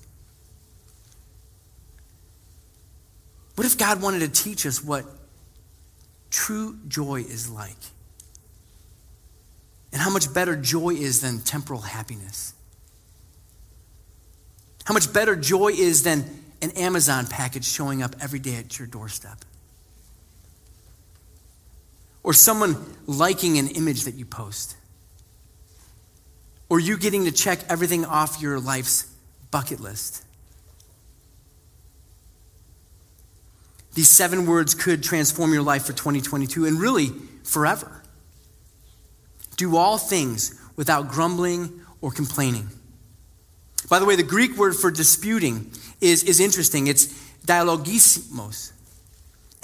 What 3.55 3.67
if 3.67 3.79
God 3.79 4.03
wanted 4.03 4.21
to 4.21 4.29
teach 4.29 4.67
us 4.67 4.85
what 4.85 5.07
true 6.31 6.77
joy 6.89 7.23
is 7.23 7.49
like? 7.49 7.77
And 9.93 10.03
how 10.03 10.11
much 10.11 10.33
better 10.33 10.55
joy 10.57 10.91
is 10.91 11.23
than 11.23 11.41
temporal 11.41 11.81
happiness? 11.81 12.53
How 14.85 14.93
much 14.93 15.11
better 15.11 15.35
joy 15.35 15.69
is 15.69 16.03
than 16.03 16.25
an 16.61 16.73
Amazon 16.73 17.27
package 17.27 17.65
showing 17.65 18.03
up 18.03 18.15
every 18.21 18.39
day 18.39 18.57
at 18.57 18.79
your 18.79 18.87
doorstep? 18.87 19.39
Or 22.27 22.35
someone 22.35 22.77
liking 23.07 23.57
an 23.57 23.69
image 23.69 24.03
that 24.03 24.17
you 24.17 24.25
post, 24.25 24.77
or 26.69 26.81
you 26.81 26.99
getting 26.99 27.25
to 27.25 27.31
check 27.31 27.61
everything 27.69 28.05
off 28.05 28.43
your 28.43 28.59
life's 28.59 29.07
bucket 29.53 29.79
list. 29.79 30.25
These 33.95 34.09
seven 34.09 34.45
words 34.45 34.75
could 34.75 35.05
transform 35.05 35.53
your 35.53 35.63
life 35.63 35.85
for 35.85 35.93
2022 35.93 36.67
and 36.67 36.81
really 36.81 37.13
forever. 37.45 38.03
Do 39.57 39.77
all 39.77 39.97
things 39.97 40.61
without 40.75 41.09
grumbling 41.09 41.81
or 42.01 42.11
complaining. 42.11 42.69
By 43.89 44.01
the 44.01 44.05
way, 44.05 44.17
the 44.17 44.25
Greek 44.25 44.57
word 44.57 44.75
for 44.75 44.91
disputing 44.91 45.71
is, 46.01 46.25
is 46.25 46.41
interesting. 46.41 46.89
It's 46.89 47.07
dialogismos 47.47 48.73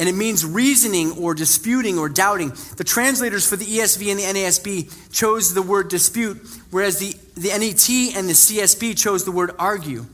and 0.03 0.09
it 0.09 0.17
means 0.17 0.45
reasoning 0.45 1.13
or 1.13 1.33
disputing 1.33 1.97
or 1.97 2.09
doubting. 2.09 2.49
The 2.77 2.83
translators 2.83 3.49
for 3.49 3.55
the 3.55 3.65
ESV 3.65 4.11
and 4.11 4.19
the 4.19 4.25
NASB 4.41 5.13
chose 5.13 5.55
the 5.55 5.63
word 5.63 5.87
dispute, 5.87 6.45
whereas 6.73 6.99
the, 6.99 7.15
the 7.41 7.51
NET 7.51 8.19
and 8.19 8.29
the 8.29 8.33
CSB 8.33 8.99
chose 8.99 9.25
the 9.25 9.31
word 9.31 9.53
argue. 9.61 10.05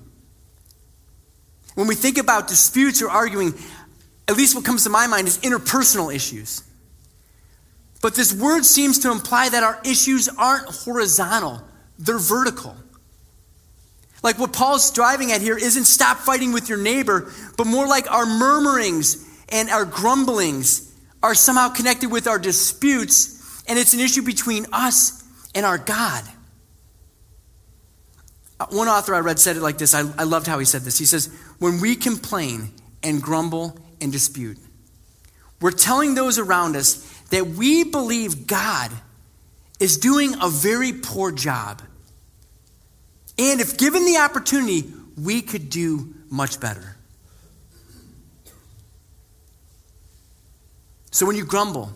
When 1.75 1.87
we 1.87 1.95
think 1.95 2.19
about 2.19 2.49
disputes 2.49 3.01
or 3.01 3.09
arguing, 3.09 3.55
at 4.29 4.37
least 4.37 4.55
what 4.55 4.67
comes 4.67 4.85
to 4.85 4.91
my 4.91 5.07
mind 5.07 5.27
is 5.27 5.39
interpersonal 5.39 6.15
issues. 6.15 6.63
But 8.03 8.15
this 8.15 8.35
word 8.35 8.67
seems 8.67 8.99
to 8.99 9.11
imply 9.11 9.49
that 9.49 9.63
our 9.63 9.81
issues 9.87 10.29
aren't 10.29 10.69
horizontal, 10.69 11.63
they're 11.99 12.19
vertical. 12.19 12.77
Like 14.23 14.39
what 14.39 14.53
Paul's 14.53 14.91
driving 14.91 15.33
at 15.33 15.41
here 15.41 15.57
isn't 15.57 15.85
stop 15.85 16.19
fighting 16.19 16.53
with 16.53 16.69
your 16.69 16.77
neighbor, 16.77 17.33
but 17.57 17.67
more 17.67 17.87
like 17.87 18.11
our 18.11 18.27
murmurings 18.27 19.25
and 19.51 19.71
our 19.71 19.85
grumblings 19.85 20.93
are 21.23 21.35
somehow 21.35 21.69
connected 21.69 22.11
with 22.11 22.27
our 22.27 22.39
disputes, 22.39 23.63
and 23.67 23.79
it's 23.79 23.95
an 23.95 24.01
issue 24.01 24.23
between 24.23 24.67
us 24.73 25.25
and 25.55 25.65
our 25.67 25.79
God. 25.79 26.25
Uh, 28.61 28.67
one 28.71 28.89
author 28.89 29.15
I 29.15 29.21
read 29.21 29.39
said 29.39 29.57
it 29.57 29.63
like 29.63 29.79
this. 29.79 29.95
I, 29.95 30.01
I 30.19 30.25
loved 30.25 30.47
how 30.47 30.59
he 30.59 30.65
said 30.65 30.83
this. 30.83 30.99
He 30.99 31.05
says, 31.05 31.33
When 31.59 31.81
we 31.81 31.97
complain 31.97 32.73
and 33.03 33.23
grumble 33.23 33.79
and 34.01 34.13
dispute, 34.13 34.59
we're 35.61 35.71
telling 35.71 36.15
those 36.15 36.39
around 36.39 36.77
us 36.77 37.05
that 37.31 37.47
we 37.47 37.85
believe 37.85 38.47
God 38.47 38.91
is 39.81 39.99
doing 39.99 40.35
a 40.41 40.49
very 40.49 40.93
poor 40.93 41.31
job. 41.31 41.83
And 43.39 43.61
if 43.61 43.79
given 43.79 44.05
the 44.05 44.19
opportunity, 44.19 44.93
we 45.17 45.43
could 45.43 45.71
do 45.71 46.15
much 46.31 46.61
better. 46.61 46.98
So 51.11 51.27
when 51.27 51.37
you 51.37 51.45
grumble, 51.45 51.93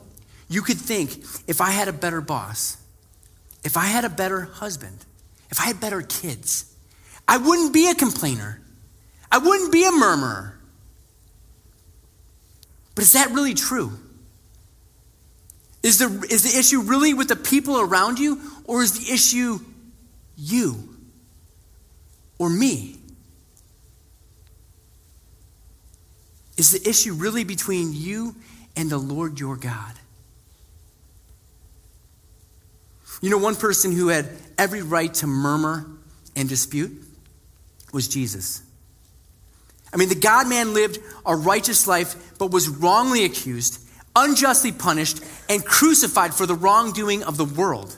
you 0.49 0.63
could 0.63 0.79
think 0.79 1.19
if 1.47 1.61
I 1.61 1.71
had 1.71 1.89
a 1.89 1.93
better 1.93 2.21
boss, 2.21 2.77
if 3.65 3.77
I 3.77 3.87
had 3.87 4.05
a 4.05 4.09
better 4.09 4.43
husband, 4.43 5.05
if 5.51 5.61
I 5.61 5.65
had 5.65 5.81
better 5.81 6.03
kids, 6.03 6.75
I 7.29 7.39
wouldn't 7.39 7.73
be 7.73 7.91
a 7.91 7.95
complainer. 7.95 8.61
I 9.31 9.39
wouldn't 9.39 9.73
be 9.73 9.85
a 9.85 9.93
murmurer. 9.93 10.59
But 12.95 13.05
is 13.05 13.13
that 13.13 13.31
really 13.31 13.55
true? 13.55 13.93
Is 15.83 15.99
the, 15.99 16.27
is 16.31 16.43
the 16.43 16.59
issue 16.59 16.81
really 16.81 17.15
with 17.15 17.29
the 17.29 17.37
people 17.37 17.81
around 17.81 18.19
you, 18.19 18.41
or 18.65 18.83
is 18.83 18.99
the 18.99 19.13
issue 19.13 19.59
you 20.37 20.97
or 22.39 22.49
me? 22.49 22.99
Is 26.57 26.71
the 26.71 26.89
issue 26.89 27.15
really 27.15 27.45
between 27.45 27.93
you 27.93 28.37
and 28.77 28.91
the 28.91 28.99
Lord 28.99 29.39
your 29.39 29.57
God. 29.57 29.95
You 33.21 33.31
know, 33.31 33.39
one 33.39 33.55
person 33.55 33.93
who 33.93 34.09
had 34.09 34.29
every 34.59 34.83
right 34.83 35.13
to 35.15 35.27
murmur 35.27 35.87
and 36.35 36.49
dispute 36.49 36.91
was 37.93 38.09
Jesus. 38.09 38.63
I 39.93 39.97
mean, 39.97 40.09
the 40.09 40.15
God 40.15 40.49
man 40.49 40.75
lived 40.75 40.99
a 41.25 41.37
righteous 41.37 41.87
life, 41.87 42.37
but 42.39 42.51
was 42.51 42.69
wrongly 42.69 43.25
accused, 43.25 43.81
unjustly 44.17 44.73
punished, 44.73 45.23
and 45.49 45.65
crucified 45.65 46.35
for 46.35 46.47
the 46.47 46.55
wrongdoing 46.55 47.23
of 47.23 47.37
the 47.37 47.45
world. 47.45 47.97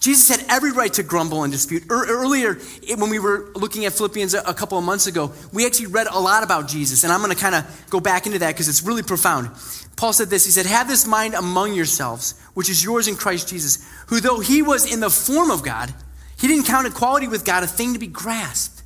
Jesus 0.00 0.34
had 0.34 0.44
every 0.48 0.72
right 0.72 0.92
to 0.94 1.02
grumble 1.02 1.44
and 1.44 1.52
dispute. 1.52 1.84
Er, 1.90 2.06
earlier, 2.08 2.54
when 2.96 3.10
we 3.10 3.18
were 3.18 3.50
looking 3.54 3.84
at 3.84 3.92
Philippians 3.92 4.32
a 4.32 4.54
couple 4.54 4.78
of 4.78 4.84
months 4.84 5.06
ago, 5.06 5.32
we 5.52 5.66
actually 5.66 5.88
read 5.88 6.06
a 6.06 6.18
lot 6.18 6.42
about 6.42 6.68
Jesus, 6.68 7.04
and 7.04 7.12
I'm 7.12 7.20
going 7.20 7.34
to 7.34 7.40
kind 7.40 7.54
of 7.54 7.86
go 7.90 8.00
back 8.00 8.24
into 8.24 8.38
that 8.38 8.48
because 8.48 8.66
it's 8.66 8.82
really 8.82 9.02
profound. 9.02 9.50
Paul 9.96 10.14
said 10.14 10.30
this 10.30 10.46
He 10.46 10.50
said, 10.50 10.64
Have 10.64 10.88
this 10.88 11.06
mind 11.06 11.34
among 11.34 11.74
yourselves, 11.74 12.40
which 12.54 12.70
is 12.70 12.82
yours 12.82 13.08
in 13.08 13.16
Christ 13.16 13.48
Jesus, 13.48 13.86
who, 14.06 14.20
though 14.20 14.40
he 14.40 14.62
was 14.62 14.90
in 14.90 15.00
the 15.00 15.10
form 15.10 15.50
of 15.50 15.62
God, 15.62 15.92
he 16.38 16.48
didn't 16.48 16.64
count 16.64 16.86
equality 16.86 17.28
with 17.28 17.44
God 17.44 17.62
a 17.62 17.66
thing 17.66 17.92
to 17.92 17.98
be 17.98 18.06
grasped. 18.06 18.82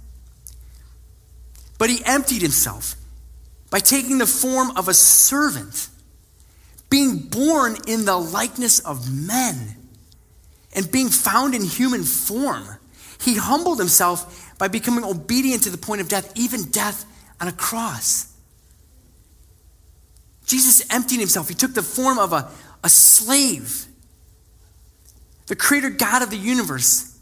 But 1.78 1.90
he 1.90 2.04
emptied 2.04 2.42
himself 2.42 2.96
by 3.70 3.78
taking 3.78 4.18
the 4.18 4.26
form 4.26 4.76
of 4.76 4.88
a 4.88 4.94
servant, 4.94 5.88
being 6.90 7.18
born 7.18 7.76
in 7.86 8.04
the 8.04 8.16
likeness 8.16 8.80
of 8.80 9.12
men 9.12 9.76
and 10.74 10.90
being 10.90 11.08
found 11.08 11.54
in 11.54 11.64
human 11.64 12.02
form, 12.02 12.64
he 13.20 13.36
humbled 13.36 13.78
himself 13.78 14.52
by 14.58 14.68
becoming 14.68 15.04
obedient 15.04 15.62
to 15.64 15.70
the 15.70 15.78
point 15.78 16.00
of 16.00 16.08
death, 16.08 16.32
even 16.36 16.64
death 16.70 17.04
on 17.40 17.48
a 17.48 17.52
cross. 17.52 18.32
Jesus 20.46 20.84
emptied 20.92 21.20
himself. 21.20 21.48
He 21.48 21.54
took 21.54 21.74
the 21.74 21.82
form 21.82 22.18
of 22.18 22.32
a, 22.32 22.50
a 22.82 22.88
slave. 22.88 23.86
The 25.46 25.56
creator 25.56 25.90
God 25.90 26.22
of 26.22 26.30
the 26.30 26.36
universe 26.36 27.18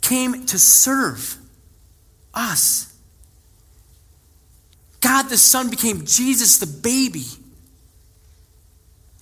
came 0.00 0.46
to 0.46 0.58
serve 0.58 1.36
us. 2.34 2.94
God 5.00 5.24
the 5.24 5.38
Son 5.38 5.70
became 5.70 6.04
Jesus 6.04 6.58
the 6.58 6.66
baby 6.66 7.24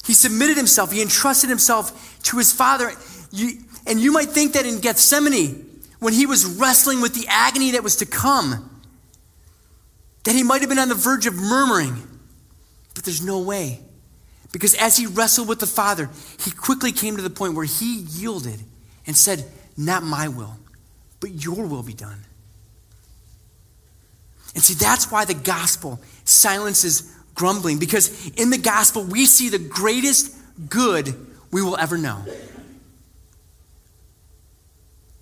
he 0.06 0.14
submitted 0.14 0.56
himself, 0.56 0.92
he 0.92 1.02
entrusted 1.02 1.50
himself 1.50 2.22
to 2.24 2.38
his 2.38 2.52
Father. 2.52 2.92
You, 3.32 3.58
and 3.86 4.00
you 4.00 4.12
might 4.12 4.28
think 4.28 4.52
that 4.52 4.64
in 4.64 4.78
Gethsemane, 4.78 5.82
when 5.98 6.12
he 6.12 6.26
was 6.26 6.44
wrestling 6.44 7.00
with 7.00 7.14
the 7.14 7.26
agony 7.28 7.72
that 7.72 7.82
was 7.82 7.96
to 7.96 8.06
come, 8.06 8.70
that 10.24 10.34
he 10.34 10.42
might 10.42 10.60
have 10.60 10.68
been 10.68 10.78
on 10.78 10.88
the 10.88 10.94
verge 10.94 11.26
of 11.26 11.34
murmuring. 11.34 11.96
But 12.94 13.04
there's 13.04 13.22
no 13.22 13.40
way. 13.40 13.80
Because 14.52 14.74
as 14.74 14.96
he 14.96 15.06
wrestled 15.06 15.48
with 15.48 15.58
the 15.58 15.66
Father, 15.66 16.08
he 16.40 16.50
quickly 16.50 16.92
came 16.92 17.16
to 17.16 17.22
the 17.22 17.30
point 17.30 17.54
where 17.54 17.64
he 17.64 18.00
yielded 18.00 18.60
and 19.06 19.16
said, 19.16 19.44
Not 19.76 20.02
my 20.02 20.28
will, 20.28 20.56
but 21.20 21.44
your 21.44 21.66
will 21.66 21.82
be 21.82 21.94
done. 21.94 22.24
And 24.54 24.62
see, 24.62 24.74
that's 24.74 25.10
why 25.10 25.24
the 25.24 25.34
gospel 25.34 26.00
silences 26.24 27.12
grumbling 27.36 27.78
because 27.78 28.28
in 28.30 28.50
the 28.50 28.58
gospel 28.58 29.04
we 29.04 29.26
see 29.26 29.48
the 29.48 29.58
greatest 29.58 30.34
good 30.68 31.14
we 31.52 31.62
will 31.62 31.76
ever 31.76 31.96
know. 31.96 32.24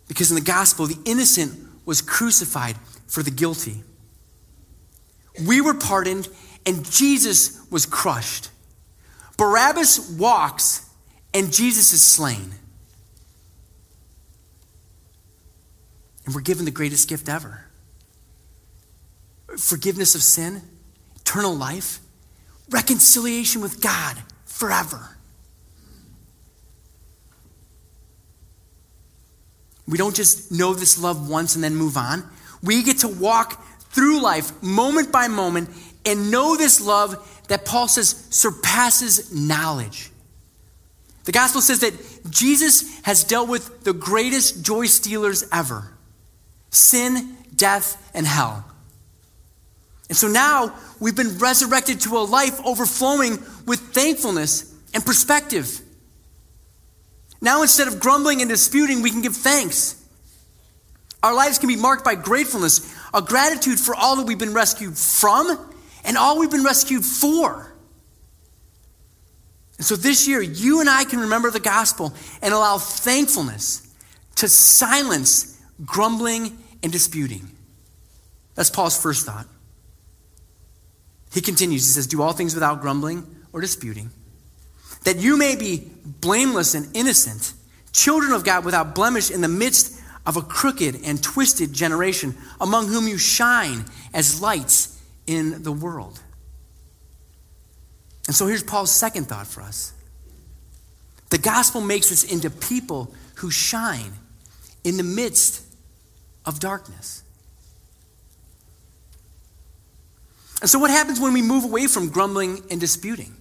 Because 0.09 0.30
in 0.30 0.37
the 0.37 0.44
gospel, 0.44 0.87
the 0.87 0.99
innocent 1.04 1.52
was 1.85 2.00
crucified 2.00 2.76
for 3.06 3.23
the 3.23 3.30
guilty. 3.30 3.83
We 5.47 5.61
were 5.61 5.75
pardoned, 5.75 6.28
and 6.66 6.88
Jesus 6.88 7.61
was 7.71 7.87
crushed. 7.87 8.50
Barabbas 9.37 10.11
walks, 10.11 10.88
and 11.33 11.52
Jesus 11.52 11.92
is 11.92 12.02
slain. 12.02 12.52
And 16.26 16.35
we're 16.35 16.42
given 16.42 16.64
the 16.64 16.71
greatest 16.71 17.09
gift 17.09 17.28
ever 17.28 17.64
forgiveness 19.56 20.14
of 20.14 20.23
sin, 20.23 20.62
eternal 21.21 21.54
life, 21.54 22.00
reconciliation 22.71 23.61
with 23.61 23.80
God 23.80 24.16
forever. 24.47 25.16
We 29.87 29.99
don't 29.99 30.16
just 30.16 30.50
know 30.50 30.75
this 30.75 30.99
love 30.99 31.28
once 31.28 31.54
and 31.54 31.62
then 31.62 31.76
move 31.76 31.97
on. 31.97 32.25
We 32.62 32.83
get 32.83 32.99
to 32.99 33.09
walk 33.09 33.62
through 33.90 34.23
life 34.23 34.62
moment 34.62 35.12
by 35.12 35.28
moment 35.28 35.68
and 36.06 36.30
know 36.30 36.56
this 36.56 36.80
love 36.80 37.42
that 37.49 37.64
Paul 37.64 37.88
says 37.88 38.26
surpasses 38.30 39.33
knowledge. 39.33 40.11
The 41.25 41.33
gospel 41.33 41.61
says 41.61 41.80
that 41.80 41.94
Jesus 42.30 42.99
has 43.00 43.25
dealt 43.25 43.49
with 43.49 43.85
the 43.85 43.92
greatest 43.92 44.64
joy 44.64 44.87
stealers 44.87 45.44
ever 45.52 45.90
sin, 46.71 47.37
death, 47.54 48.11
and 48.14 48.26
hell. 48.26 48.64
And 50.14 50.18
so 50.21 50.28
now 50.28 50.73
we've 51.00 51.16
been 51.16 51.38
resurrected 51.38 52.02
to 52.02 52.18
a 52.18 52.23
life 52.23 52.64
overflowing 52.64 53.33
with 53.66 53.80
thankfulness 53.92 54.73
and 54.94 55.04
perspective. 55.04 55.80
Now, 57.40 57.62
instead 57.62 57.88
of 57.88 57.99
grumbling 57.99 58.40
and 58.40 58.49
disputing, 58.49 59.02
we 59.02 59.11
can 59.11 59.23
give 59.23 59.35
thanks. 59.35 60.00
Our 61.21 61.35
lives 61.35 61.59
can 61.59 61.66
be 61.66 61.75
marked 61.75 62.04
by 62.04 62.14
gratefulness, 62.14 62.97
a 63.12 63.23
gratitude 63.23 63.80
for 63.80 63.97
all 63.97 64.14
that 64.14 64.26
we've 64.28 64.38
been 64.38 64.54
rescued 64.54 64.97
from 64.97 65.59
and 66.04 66.16
all 66.16 66.38
we've 66.38 66.49
been 66.49 66.62
rescued 66.62 67.04
for. 67.04 67.75
And 69.78 69.85
so 69.85 69.97
this 69.97 70.28
year, 70.28 70.40
you 70.40 70.78
and 70.78 70.88
I 70.88 71.02
can 71.02 71.18
remember 71.18 71.50
the 71.50 71.59
gospel 71.59 72.14
and 72.40 72.54
allow 72.54 72.78
thankfulness 72.78 73.92
to 74.37 74.47
silence 74.47 75.61
grumbling 75.85 76.56
and 76.85 76.92
disputing. 76.92 77.50
That's 78.54 78.71
Paul's 78.71 78.97
first 78.97 79.26
thought. 79.26 79.49
He 81.34 81.40
continues, 81.40 81.84
he 81.84 81.92
says, 81.92 82.06
Do 82.06 82.22
all 82.22 82.32
things 82.32 82.54
without 82.54 82.80
grumbling 82.80 83.26
or 83.52 83.60
disputing, 83.60 84.10
that 85.02 85.16
you 85.16 85.36
may 85.36 85.56
be 85.56 85.90
blameless 86.04 86.76
and 86.76 86.96
innocent, 86.96 87.52
children 87.92 88.32
of 88.32 88.44
God 88.44 88.64
without 88.64 88.94
blemish 88.94 89.32
in 89.32 89.40
the 89.40 89.48
midst 89.48 90.00
of 90.24 90.36
a 90.36 90.42
crooked 90.42 91.00
and 91.04 91.20
twisted 91.20 91.72
generation, 91.72 92.36
among 92.60 92.86
whom 92.86 93.08
you 93.08 93.18
shine 93.18 93.84
as 94.14 94.40
lights 94.40 95.02
in 95.26 95.64
the 95.64 95.72
world. 95.72 96.20
And 98.28 98.36
so 98.36 98.46
here's 98.46 98.62
Paul's 98.62 98.92
second 98.92 99.26
thought 99.26 99.48
for 99.48 99.60
us 99.60 99.92
the 101.30 101.38
gospel 101.38 101.80
makes 101.80 102.12
us 102.12 102.22
into 102.22 102.48
people 102.48 103.12
who 103.38 103.50
shine 103.50 104.12
in 104.84 104.96
the 104.96 105.02
midst 105.02 105.66
of 106.46 106.60
darkness. 106.60 107.24
And 110.64 110.71
so, 110.71 110.78
what 110.78 110.90
happens 110.90 111.21
when 111.21 111.35
we 111.35 111.42
move 111.42 111.64
away 111.64 111.87
from 111.88 112.09
grumbling 112.09 112.62
and 112.71 112.80
disputing? 112.80 113.37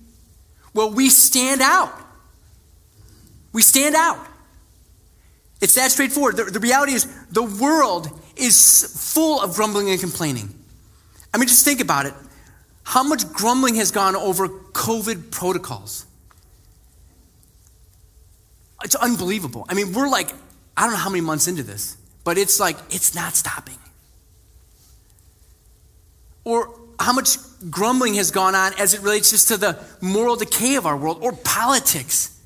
Well, 0.74 0.92
we 0.92 1.10
stand 1.10 1.62
out. 1.62 1.98
We 3.54 3.62
stand 3.62 3.96
out. 3.96 4.20
It's 5.62 5.76
that 5.76 5.90
straightforward. 5.92 6.36
The, 6.36 6.44
the, 6.44 6.60
reality 6.60 6.92
is, 6.92 7.08
the 7.32 7.44
world 7.44 8.10
is 8.36 9.14
full 9.14 9.40
of 9.40 9.56
grumbling 9.56 9.90
and 9.90 10.02
complaining. 10.02 10.54
I 11.34 11.38
mean, 11.38 11.48
just 11.48 11.64
think 11.64 11.80
about 11.80 12.08
it. 12.08 12.14
How 12.84 13.04
much 13.04 13.32
grumbling 13.32 13.76
has 13.76 13.92
gone 13.92 14.18
over 14.18 14.50
COVID 14.50 15.32
protocols? 15.32 16.06
It's 18.84 18.96
unbelievable. 18.96 19.66
I 19.70 19.76
mean, 19.76 19.94
we're 19.94 20.10
like, 20.10 20.30
I 20.76 20.82
don't 20.82 20.92
know 20.92 20.98
how 20.98 21.10
many 21.10 21.22
months 21.22 21.48
into 21.48 21.64
this, 21.64 21.96
but 22.26 22.38
it's 22.38 22.60
like, 22.60 22.76
it's 22.90 23.16
not 23.16 23.38
stopping. 23.38 23.78
Or 26.44 26.83
how 27.04 27.12
much 27.14 27.38
grumbling 27.70 28.14
has 28.16 28.32
gone 28.32 28.56
on 28.56 28.74
as 28.80 28.94
it 28.94 29.02
relates 29.02 29.32
just 29.32 29.50
to 29.50 29.58
the 29.58 29.78
moral 30.02 30.38
decay 30.38 30.76
of 30.76 30.86
our 30.86 30.96
world 30.96 31.20
or 31.22 31.34
politics. 31.34 32.40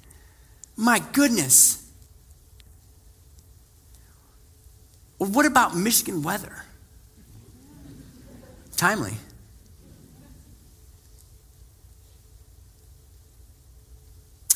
My 0.76 1.00
goodness. 1.14 1.88
Or 5.20 5.28
what 5.28 5.46
about 5.46 5.76
Michigan 5.76 6.24
weather? 6.24 6.64
Timely. 8.76 9.14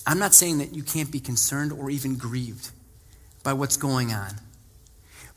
I'm 0.06 0.18
not 0.18 0.34
saying 0.34 0.58
that 0.58 0.76
you 0.76 0.82
can't 0.82 1.12
be 1.12 1.20
concerned 1.20 1.72
or 1.72 1.92
even 1.92 2.16
grieved 2.18 2.72
by 3.44 3.54
what's 3.54 3.78
going 3.78 4.14
on, 4.14 4.32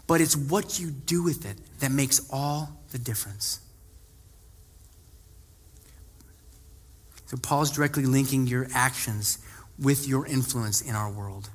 but 0.07 0.21
it's 0.23 0.37
what 0.37 0.81
you 0.81 0.91
do 0.91 1.23
with 1.23 1.45
it 1.45 1.59
that 1.81 1.91
makes 1.91 2.27
all 2.31 2.81
the 2.93 2.99
difference. 2.99 3.61
So 7.35 7.41
Paul's 7.41 7.73
directly 7.73 8.07
linking 8.07 8.47
your 8.47 8.69
actions 8.73 9.39
with 9.77 10.07
your 10.07 10.25
influence 10.25 10.81
in 10.81 10.95
our 10.95 11.11
world. 11.11 11.51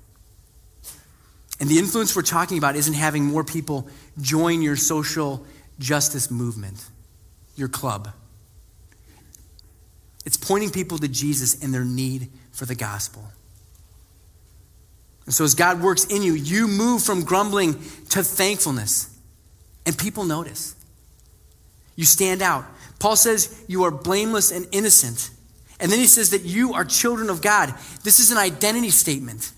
And 1.57 1.69
the 1.69 1.79
influence 1.79 2.13
we're 2.13 2.21
talking 2.21 2.57
about 2.57 2.75
isn't 2.75 2.95
having 2.95 3.23
more 3.23 3.45
people 3.45 3.87
join 4.19 4.61
your 4.61 4.75
social 4.75 5.45
justice 5.79 6.29
movement, 6.29 6.85
your 7.55 7.69
club. 7.69 8.09
It's 10.25 10.35
pointing 10.35 10.69
people 10.69 10.97
to 10.97 11.07
Jesus 11.07 11.63
and 11.63 11.73
their 11.73 11.85
need 11.85 12.27
for 12.51 12.65
the 12.65 12.75
gospel. 12.75 13.23
And 15.23 15.33
so, 15.33 15.45
as 15.45 15.55
God 15.55 15.81
works 15.81 16.03
in 16.03 16.23
you, 16.23 16.33
you 16.33 16.67
move 16.67 17.03
from 17.03 17.23
grumbling 17.23 17.75
to 18.09 18.21
thankfulness, 18.21 19.17
and 19.85 19.97
people 19.97 20.25
notice. 20.25 20.75
You 21.95 22.03
stand 22.03 22.41
out. 22.41 22.65
Paul 22.99 23.15
says 23.15 23.63
you 23.69 23.83
are 23.83 23.91
blameless 23.91 24.51
and 24.51 24.67
innocent. 24.73 25.31
And 25.79 25.91
then 25.91 25.99
he 25.99 26.07
says 26.07 26.31
that 26.31 26.43
you 26.43 26.73
are 26.73 26.83
children 26.83 27.29
of 27.29 27.41
God. 27.41 27.73
This 28.03 28.19
is 28.19 28.31
an 28.31 28.37
identity 28.37 28.89
statement. 28.89 29.51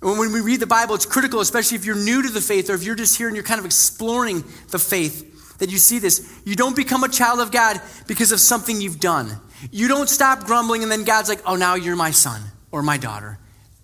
When 0.00 0.32
we 0.32 0.40
read 0.40 0.60
the 0.60 0.66
Bible, 0.66 0.94
it's 0.94 1.04
critical, 1.04 1.40
especially 1.40 1.76
if 1.76 1.84
you're 1.84 1.94
new 1.94 2.22
to 2.22 2.30
the 2.30 2.40
faith 2.40 2.70
or 2.70 2.74
if 2.74 2.82
you're 2.82 2.94
just 2.94 3.18
here 3.18 3.26
and 3.26 3.36
you're 3.36 3.44
kind 3.44 3.58
of 3.58 3.66
exploring 3.66 4.42
the 4.70 4.78
faith, 4.78 5.58
that 5.58 5.70
you 5.70 5.78
see 5.78 5.98
this. 5.98 6.40
You 6.44 6.56
don't 6.56 6.74
become 6.74 7.04
a 7.04 7.08
child 7.08 7.38
of 7.38 7.52
God 7.52 7.80
because 8.06 8.32
of 8.32 8.40
something 8.40 8.80
you've 8.80 8.98
done. 8.98 9.30
You 9.70 9.88
don't 9.88 10.08
stop 10.08 10.44
grumbling 10.44 10.82
and 10.82 10.90
then 10.90 11.04
God's 11.04 11.28
like, 11.28 11.42
oh, 11.46 11.56
now 11.56 11.74
you're 11.74 11.96
my 11.96 12.10
son 12.10 12.40
or 12.72 12.82
my 12.82 12.96
daughter. 12.96 13.38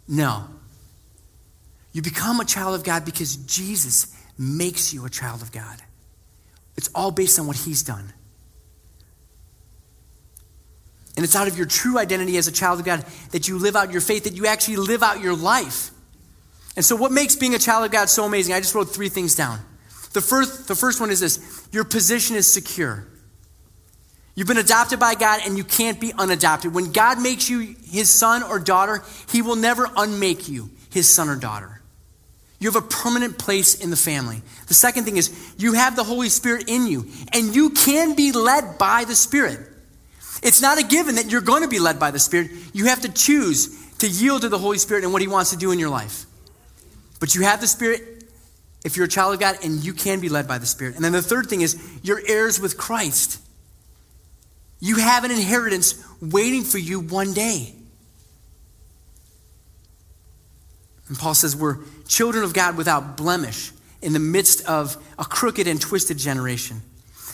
No. 0.08 0.48
You 1.92 2.02
become 2.02 2.40
a 2.40 2.44
child 2.44 2.74
of 2.74 2.82
God 2.82 3.04
because 3.04 3.36
Jesus 3.36 4.14
makes 4.38 4.92
you 4.92 5.04
a 5.04 5.10
child 5.10 5.42
of 5.42 5.52
God. 5.52 5.82
It's 6.76 6.88
all 6.94 7.10
based 7.10 7.38
on 7.38 7.46
what 7.46 7.56
he's 7.56 7.82
done. 7.82 8.12
And 11.16 11.24
it's 11.24 11.34
out 11.34 11.48
of 11.48 11.56
your 11.56 11.66
true 11.66 11.98
identity 11.98 12.36
as 12.36 12.46
a 12.46 12.52
child 12.52 12.78
of 12.78 12.84
God 12.84 13.04
that 13.30 13.48
you 13.48 13.58
live 13.58 13.74
out 13.74 13.90
your 13.90 14.02
faith, 14.02 14.24
that 14.24 14.34
you 14.34 14.46
actually 14.46 14.76
live 14.76 15.02
out 15.02 15.20
your 15.20 15.34
life. 15.34 15.90
And 16.76 16.84
so, 16.84 16.94
what 16.94 17.10
makes 17.10 17.36
being 17.36 17.54
a 17.54 17.58
child 17.58 17.86
of 17.86 17.90
God 17.90 18.10
so 18.10 18.24
amazing? 18.24 18.54
I 18.54 18.60
just 18.60 18.74
wrote 18.74 18.90
three 18.90 19.08
things 19.08 19.34
down. 19.34 19.58
The 20.12 20.20
first, 20.20 20.68
the 20.68 20.74
first 20.74 21.00
one 21.00 21.10
is 21.10 21.20
this 21.20 21.66
your 21.72 21.84
position 21.84 22.36
is 22.36 22.50
secure. 22.50 23.06
You've 24.34 24.46
been 24.46 24.58
adopted 24.58 25.00
by 25.00 25.14
God 25.14 25.40
and 25.46 25.56
you 25.56 25.64
can't 25.64 25.98
be 25.98 26.12
unadopted. 26.12 26.74
When 26.74 26.92
God 26.92 27.20
makes 27.20 27.48
you 27.48 27.74
his 27.84 28.10
son 28.10 28.42
or 28.42 28.58
daughter, 28.58 29.02
he 29.30 29.40
will 29.40 29.56
never 29.56 29.88
unmake 29.96 30.46
you 30.48 30.70
his 30.90 31.08
son 31.08 31.30
or 31.30 31.36
daughter. 31.36 31.80
You 32.58 32.70
have 32.70 32.82
a 32.82 32.86
permanent 32.86 33.38
place 33.38 33.82
in 33.82 33.88
the 33.88 33.96
family. 33.96 34.42
The 34.68 34.74
second 34.74 35.04
thing 35.04 35.16
is 35.16 35.54
you 35.56 35.72
have 35.72 35.96
the 35.96 36.04
Holy 36.04 36.28
Spirit 36.28 36.64
in 36.68 36.86
you 36.86 37.06
and 37.32 37.54
you 37.54 37.70
can 37.70 38.14
be 38.14 38.32
led 38.32 38.76
by 38.78 39.04
the 39.04 39.14
Spirit. 39.14 39.58
It's 40.42 40.60
not 40.60 40.78
a 40.78 40.82
given 40.82 41.16
that 41.16 41.30
you're 41.30 41.40
going 41.40 41.62
to 41.62 41.68
be 41.68 41.78
led 41.78 41.98
by 41.98 42.10
the 42.10 42.18
Spirit. 42.18 42.50
You 42.72 42.86
have 42.86 43.02
to 43.02 43.12
choose 43.12 43.68
to 43.98 44.08
yield 44.08 44.42
to 44.42 44.48
the 44.48 44.58
Holy 44.58 44.78
Spirit 44.78 45.04
and 45.04 45.12
what 45.12 45.22
He 45.22 45.28
wants 45.28 45.50
to 45.50 45.56
do 45.56 45.72
in 45.72 45.78
your 45.78 45.88
life. 45.88 46.26
But 47.20 47.34
you 47.34 47.42
have 47.42 47.60
the 47.60 47.66
Spirit 47.66 48.16
if 48.84 48.96
you're 48.96 49.06
a 49.06 49.08
child 49.08 49.34
of 49.34 49.40
God, 49.40 49.58
and 49.64 49.84
you 49.84 49.92
can 49.92 50.20
be 50.20 50.28
led 50.28 50.46
by 50.46 50.58
the 50.58 50.66
Spirit. 50.66 50.94
And 50.94 51.04
then 51.04 51.10
the 51.10 51.20
third 51.20 51.46
thing 51.46 51.60
is 51.60 51.76
you're 52.04 52.20
heirs 52.24 52.60
with 52.60 52.78
Christ. 52.78 53.40
You 54.78 54.98
have 54.98 55.24
an 55.24 55.32
inheritance 55.32 56.02
waiting 56.20 56.62
for 56.62 56.78
you 56.78 57.00
one 57.00 57.32
day. 57.32 57.74
And 61.08 61.18
Paul 61.18 61.34
says 61.34 61.56
we're 61.56 61.78
children 62.06 62.44
of 62.44 62.54
God 62.54 62.76
without 62.76 63.16
blemish 63.16 63.72
in 64.02 64.12
the 64.12 64.20
midst 64.20 64.64
of 64.66 64.96
a 65.18 65.24
crooked 65.24 65.66
and 65.66 65.80
twisted 65.80 66.18
generation. 66.18 66.80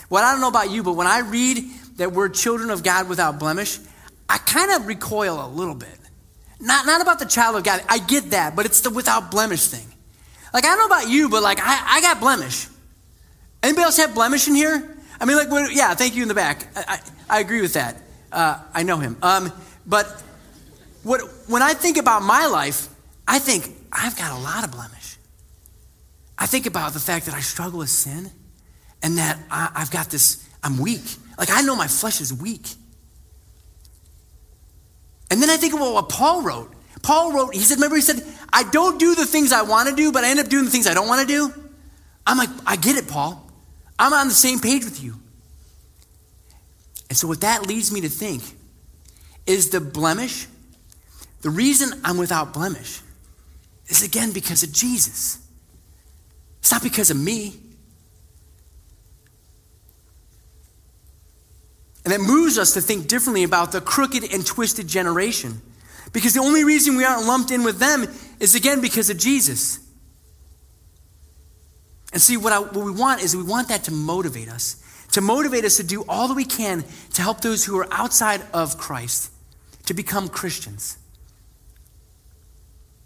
Well, 0.08 0.24
I 0.24 0.32
don't 0.32 0.40
know 0.40 0.48
about 0.48 0.70
you, 0.70 0.82
but 0.82 0.92
when 0.92 1.06
I 1.06 1.20
read 1.20 1.64
that 1.96 2.12
we're 2.12 2.28
children 2.28 2.70
of 2.70 2.82
God 2.82 3.08
without 3.08 3.38
blemish, 3.38 3.78
I 4.28 4.38
kind 4.38 4.72
of 4.72 4.86
recoil 4.86 5.44
a 5.44 5.48
little 5.48 5.74
bit. 5.74 5.98
Not, 6.60 6.86
not 6.86 7.00
about 7.00 7.18
the 7.18 7.26
child 7.26 7.56
of 7.56 7.64
God. 7.64 7.82
I 7.88 7.98
get 7.98 8.30
that, 8.30 8.54
but 8.54 8.66
it's 8.66 8.80
the 8.80 8.90
without 8.90 9.30
blemish 9.30 9.66
thing. 9.66 9.86
Like, 10.54 10.64
I 10.64 10.68
don't 10.68 10.78
know 10.78 10.86
about 10.86 11.08
you, 11.08 11.28
but 11.28 11.42
like, 11.42 11.58
I, 11.60 11.96
I 11.96 12.00
got 12.00 12.20
blemish. 12.20 12.68
Anybody 13.62 13.84
else 13.84 13.96
have 13.96 14.14
blemish 14.14 14.48
in 14.48 14.54
here? 14.54 14.96
I 15.20 15.24
mean, 15.24 15.36
like, 15.36 15.50
when, 15.50 15.68
yeah, 15.72 15.94
thank 15.94 16.14
you 16.14 16.22
in 16.22 16.28
the 16.28 16.34
back. 16.34 16.66
I, 16.76 16.84
I, 17.28 17.36
I 17.38 17.40
agree 17.40 17.60
with 17.60 17.74
that. 17.74 17.96
Uh, 18.30 18.58
I 18.72 18.82
know 18.82 18.98
him. 18.98 19.16
Um, 19.22 19.52
but 19.86 20.06
what, 21.02 21.20
when 21.46 21.62
I 21.62 21.74
think 21.74 21.96
about 21.96 22.22
my 22.22 22.46
life, 22.46 22.88
I 23.26 23.38
think 23.38 23.70
I've 23.90 24.16
got 24.16 24.32
a 24.32 24.42
lot 24.42 24.64
of 24.64 24.72
blemish. 24.72 25.16
I 26.38 26.46
think 26.46 26.66
about 26.66 26.92
the 26.92 27.00
fact 27.00 27.26
that 27.26 27.34
I 27.34 27.40
struggle 27.40 27.80
with 27.80 27.90
sin 27.90 28.30
and 29.02 29.18
that 29.18 29.38
I, 29.50 29.70
I've 29.74 29.90
got 29.90 30.10
this, 30.10 30.48
I'm 30.62 30.78
weak. 30.78 31.02
Like, 31.38 31.50
I 31.50 31.62
know 31.62 31.74
my 31.76 31.88
flesh 31.88 32.20
is 32.20 32.32
weak. 32.32 32.68
And 35.30 35.40
then 35.40 35.50
I 35.50 35.56
think 35.56 35.74
about 35.74 35.94
what 35.94 36.08
Paul 36.08 36.42
wrote. 36.42 36.72
Paul 37.02 37.32
wrote, 37.32 37.54
he 37.54 37.60
said, 37.60 37.76
remember, 37.76 37.96
he 37.96 38.02
said, 38.02 38.22
I 38.52 38.64
don't 38.64 38.98
do 38.98 39.14
the 39.14 39.26
things 39.26 39.50
I 39.50 39.62
want 39.62 39.88
to 39.88 39.94
do, 39.94 40.12
but 40.12 40.24
I 40.24 40.30
end 40.30 40.40
up 40.40 40.48
doing 40.48 40.64
the 40.64 40.70
things 40.70 40.86
I 40.86 40.94
don't 40.94 41.08
want 41.08 41.26
to 41.26 41.26
do. 41.26 41.52
I'm 42.26 42.38
like, 42.38 42.50
I 42.66 42.76
get 42.76 42.96
it, 42.96 43.08
Paul. 43.08 43.50
I'm 43.98 44.12
on 44.12 44.28
the 44.28 44.34
same 44.34 44.60
page 44.60 44.84
with 44.84 45.02
you. 45.02 45.14
And 47.08 47.16
so, 47.16 47.28
what 47.28 47.40
that 47.40 47.66
leads 47.66 47.92
me 47.92 48.00
to 48.02 48.08
think 48.08 48.42
is 49.46 49.70
the 49.70 49.80
blemish, 49.80 50.46
the 51.42 51.50
reason 51.50 52.00
I'm 52.04 52.16
without 52.16 52.52
blemish 52.52 53.00
is 53.88 54.02
again 54.02 54.32
because 54.32 54.62
of 54.62 54.72
Jesus. 54.72 55.38
It's 56.60 56.70
not 56.70 56.82
because 56.82 57.10
of 57.10 57.16
me. 57.16 57.54
And 62.04 62.12
that 62.12 62.20
moves 62.20 62.58
us 62.58 62.74
to 62.74 62.80
think 62.80 63.06
differently 63.06 63.44
about 63.44 63.72
the 63.72 63.80
crooked 63.80 64.32
and 64.32 64.44
twisted 64.44 64.88
generation. 64.88 65.60
Because 66.12 66.34
the 66.34 66.40
only 66.40 66.64
reason 66.64 66.96
we 66.96 67.04
aren't 67.04 67.26
lumped 67.26 67.50
in 67.50 67.62
with 67.62 67.78
them 67.78 68.06
is 68.40 68.54
again 68.54 68.80
because 68.80 69.08
of 69.08 69.18
Jesus. 69.18 69.78
And 72.12 72.20
see, 72.20 72.36
what, 72.36 72.52
I, 72.52 72.58
what 72.60 72.84
we 72.84 72.90
want 72.90 73.22
is 73.22 73.34
we 73.34 73.42
want 73.42 73.68
that 73.68 73.84
to 73.84 73.92
motivate 73.92 74.48
us, 74.48 75.06
to 75.12 75.20
motivate 75.20 75.64
us 75.64 75.78
to 75.78 75.84
do 75.84 76.04
all 76.08 76.28
that 76.28 76.34
we 76.34 76.44
can 76.44 76.84
to 77.14 77.22
help 77.22 77.40
those 77.40 77.64
who 77.64 77.78
are 77.78 77.88
outside 77.90 78.42
of 78.52 78.76
Christ 78.76 79.30
to 79.86 79.94
become 79.94 80.28
Christians. 80.28 80.98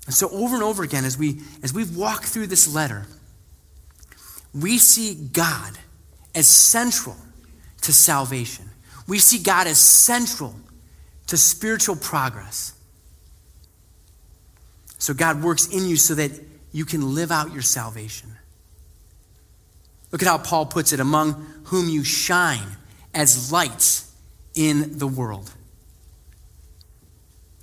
And 0.06 0.14
so 0.14 0.30
over 0.30 0.54
and 0.54 0.62
over 0.62 0.82
again, 0.82 1.04
as 1.04 1.18
we 1.18 1.40
as 1.62 1.72
we've 1.72 1.96
walked 1.96 2.26
through 2.26 2.46
this 2.46 2.72
letter, 2.72 3.06
we 4.54 4.78
see 4.78 5.14
God 5.14 5.78
as 6.34 6.46
central 6.46 7.16
to 7.82 7.92
salvation. 7.92 8.70
We 9.06 9.18
see 9.18 9.38
God 9.38 9.66
as 9.66 9.78
central 9.78 10.54
to 11.28 11.36
spiritual 11.36 11.96
progress. 11.96 12.72
So 14.98 15.14
God 15.14 15.42
works 15.42 15.68
in 15.68 15.86
you 15.86 15.96
so 15.96 16.14
that 16.14 16.32
you 16.72 16.84
can 16.84 17.14
live 17.14 17.30
out 17.30 17.52
your 17.52 17.62
salvation. 17.62 18.30
Look 20.12 20.22
at 20.22 20.28
how 20.28 20.38
Paul 20.38 20.66
puts 20.66 20.92
it 20.92 21.00
among 21.00 21.32
whom 21.64 21.88
you 21.88 22.04
shine 22.04 22.66
as 23.14 23.52
lights 23.52 24.12
in 24.54 24.98
the 24.98 25.06
world. 25.06 25.50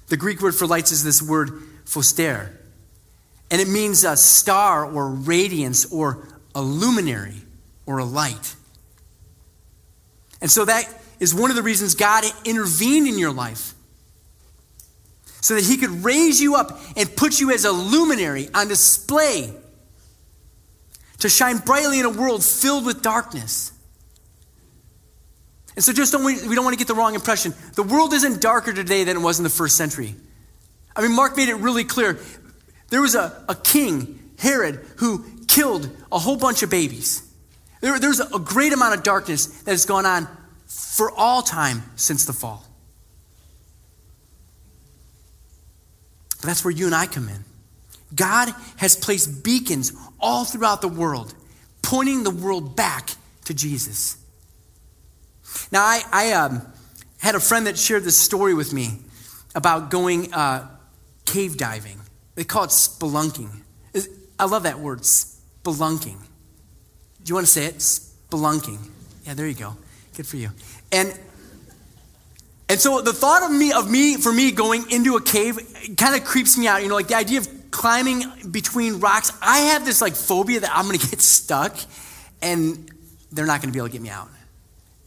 The 0.08 0.18
Greek 0.18 0.42
word 0.42 0.56
for 0.56 0.68
lights 0.68 0.92
is 0.92 1.04
this 1.04 1.22
word 1.22 1.52
phoster, 1.86 2.50
and 3.50 3.62
it 3.62 3.68
means 3.68 4.04
a 4.04 4.16
star 4.16 4.86
or 4.86 5.10
radiance 5.10 5.92
or 5.92 6.28
a 6.54 6.62
luminary 6.62 7.42
or 7.86 8.00
a 8.00 8.06
light. 8.06 8.56
And 10.42 10.52
so 10.52 10.66
that 10.66 10.88
is 11.24 11.34
one 11.34 11.50
of 11.50 11.56
the 11.56 11.62
reasons 11.62 11.96
God 11.96 12.26
intervened 12.44 13.08
in 13.08 13.18
your 13.18 13.32
life 13.32 13.74
so 15.40 15.56
that 15.56 15.64
he 15.64 15.78
could 15.78 16.04
raise 16.04 16.42
you 16.42 16.56
up 16.56 16.78
and 16.98 17.16
put 17.16 17.40
you 17.40 17.50
as 17.54 17.64
a 17.64 17.72
luminary 17.72 18.50
on 18.54 18.68
display 18.68 19.54
to 21.20 21.30
shine 21.30 21.60
brightly 21.60 22.02
in 22.02 22.06
a 22.06 22.10
world 22.10 22.44
filled 22.44 22.86
with 22.86 23.02
darkness. 23.02 23.72
And 25.78 25.84
so 25.84 25.94
just 25.94 26.12
don't 26.12 26.26
we, 26.26 26.46
we 26.46 26.56
don't 26.56 26.66
want 26.66 26.74
to 26.74 26.78
get 26.78 26.90
the 26.90 26.94
wrong 26.94 27.16
impression. 27.16 27.54
The 27.76 27.84
world 27.84 28.12
isn't 28.12 28.42
darker 28.42 28.74
today 28.74 29.06
than 29.06 29.16
it 29.16 29.22
was 29.22 29.40
in 29.40 29.44
the 29.44 29.50
first 29.50 29.78
century. 29.78 30.16
I 30.94 31.04
mean, 31.04 31.16
Mark 31.16 31.38
made 31.38 31.48
it 31.48 31.56
really 31.56 31.86
clear. 31.86 32.20
There 32.90 33.02
was 33.02 33.16
a, 33.16 33.46
a 33.48 33.56
king, 33.56 34.20
Herod, 34.40 34.86
who 34.98 35.24
killed 35.48 35.90
a 36.12 36.20
whole 36.20 36.36
bunch 36.36 36.64
of 36.64 36.70
babies. 36.70 37.26
There, 37.80 37.98
there's 37.98 38.20
a 38.20 38.40
great 38.40 38.74
amount 38.74 38.96
of 38.96 39.04
darkness 39.04 39.46
that 39.62 39.72
has 39.72 39.86
gone 39.86 40.06
on 40.06 40.28
for 40.74 41.12
all 41.12 41.42
time 41.42 41.84
since 41.96 42.26
the 42.26 42.34
fall. 42.34 42.66
But 46.42 46.48
that's 46.48 46.66
where 46.66 46.72
you 46.72 46.86
and 46.86 46.96
I 46.96 47.06
come 47.06 47.30
in. 47.30 47.44
God 48.16 48.54
has 48.78 48.96
placed 48.96 49.44
beacons 49.44 49.94
all 50.20 50.46
throughout 50.46 50.82
the 50.82 50.88
world, 50.88 51.34
pointing 51.82 52.24
the 52.24 52.32
world 52.32 52.76
back 52.76 53.12
to 53.46 53.54
Jesus. 53.54 54.18
Now, 55.72 55.82
I, 55.82 56.02
I 56.12 56.34
um, 56.34 56.62
had 57.20 57.36
a 57.36 57.40
friend 57.40 57.68
that 57.68 57.78
shared 57.78 58.04
this 58.04 58.18
story 58.18 58.54
with 58.54 58.74
me 58.74 59.00
about 59.56 59.90
going 59.90 60.34
uh, 60.34 60.68
cave 61.26 61.58
diving. 61.58 62.00
They 62.36 62.44
call 62.44 62.66
it 62.66 62.70
spelunking. 62.70 63.50
I 64.40 64.46
love 64.46 64.64
that 64.64 64.80
word, 64.80 65.02
spelunking. 65.02 66.20
Do 67.24 67.30
you 67.30 67.36
want 67.36 67.48
to 67.48 67.52
say 67.52 67.66
it? 67.66 67.78
Spelunking. 67.78 68.80
Yeah, 69.26 69.36
there 69.36 69.48
you 69.48 69.54
go. 69.54 69.78
Good 70.16 70.28
for 70.28 70.38
you. 70.38 70.52
And 70.92 71.18
and 72.70 72.80
so 72.80 73.02
the 73.02 73.14
thought 73.14 73.44
of 73.44 73.52
me 73.52 73.72
of 73.72 73.90
me 73.90 74.18
for 74.18 74.32
me 74.32 74.52
going 74.52 74.90
into 74.90 75.16
a 75.16 75.22
cave 75.22 75.60
kind 75.98 76.16
of 76.16 76.24
creeps 76.24 76.58
me 76.58 76.68
out. 76.68 76.82
You 76.82 76.90
know, 76.90 76.96
like 76.96 77.08
the 77.08 77.16
idea 77.16 77.40
of 77.40 77.48
climbing 77.72 78.24
between 78.52 79.00
rocks. 79.00 79.32
I 79.42 79.60
have 79.60 79.86
this 79.86 80.02
like 80.02 80.16
phobia 80.16 80.62
that 80.62 80.72
I'm 80.74 80.86
going 80.86 81.00
to 81.00 81.10
get 81.10 81.22
stuck 81.22 81.76
and 82.42 82.90
they're 83.32 83.46
not 83.46 83.62
going 83.62 83.70
to 83.70 83.74
be 83.74 83.80
able 83.80 83.88
to 83.88 83.94
get 83.94 84.02
me 84.02 84.10
out. 84.10 84.30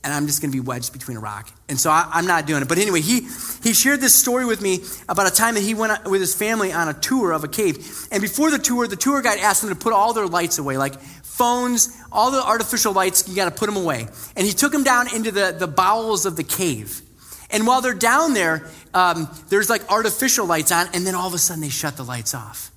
And 0.06 0.14
I'm 0.14 0.28
just 0.28 0.40
going 0.40 0.52
to 0.52 0.56
be 0.56 0.60
wedged 0.60 0.92
between 0.92 1.16
a 1.16 1.20
rock. 1.20 1.50
And 1.68 1.80
so 1.80 1.90
I, 1.90 2.08
am 2.14 2.28
not 2.28 2.46
doing 2.46 2.62
it. 2.62 2.68
But 2.68 2.78
anyway, 2.78 3.00
he, 3.00 3.22
he 3.64 3.74
shared 3.74 4.00
this 4.00 4.14
story 4.14 4.44
with 4.44 4.62
me 4.62 4.84
about 5.08 5.26
a 5.26 5.34
time 5.34 5.54
that 5.54 5.64
he 5.64 5.74
went 5.74 6.08
with 6.08 6.20
his 6.20 6.32
family 6.32 6.72
on 6.72 6.88
a 6.88 6.94
tour 6.94 7.32
of 7.32 7.42
a 7.42 7.48
cave. 7.48 8.06
And 8.12 8.22
before 8.22 8.52
the 8.52 8.58
tour, 8.58 8.86
the 8.86 8.94
tour 8.94 9.20
guide 9.20 9.40
asked 9.40 9.62
them 9.62 9.70
to 9.70 9.76
put 9.76 9.92
all 9.92 10.12
their 10.12 10.28
lights 10.28 10.58
away, 10.58 10.78
like 10.78 10.94
phones, 11.00 12.00
all 12.12 12.30
the 12.30 12.40
artificial 12.40 12.92
lights, 12.92 13.28
you 13.28 13.34
got 13.34 13.46
to 13.46 13.50
put 13.50 13.66
them 13.66 13.76
away. 13.76 14.06
And 14.36 14.46
he 14.46 14.52
took 14.52 14.70
them 14.70 14.84
down 14.84 15.12
into 15.12 15.32
the, 15.32 15.56
the 15.58 15.66
bowels 15.66 16.24
of 16.24 16.36
the 16.36 16.44
cave. 16.44 17.02
And 17.50 17.66
while 17.66 17.80
they're 17.80 17.92
down 17.92 18.32
there, 18.32 18.70
um, 18.94 19.28
there's 19.48 19.68
like 19.68 19.90
artificial 19.90 20.46
lights 20.46 20.70
on, 20.70 20.86
and 20.94 21.04
then 21.04 21.16
all 21.16 21.26
of 21.26 21.34
a 21.34 21.38
sudden 21.38 21.62
they 21.62 21.68
shut 21.68 21.96
the 21.96 22.04
lights 22.04 22.32
off. 22.32 22.70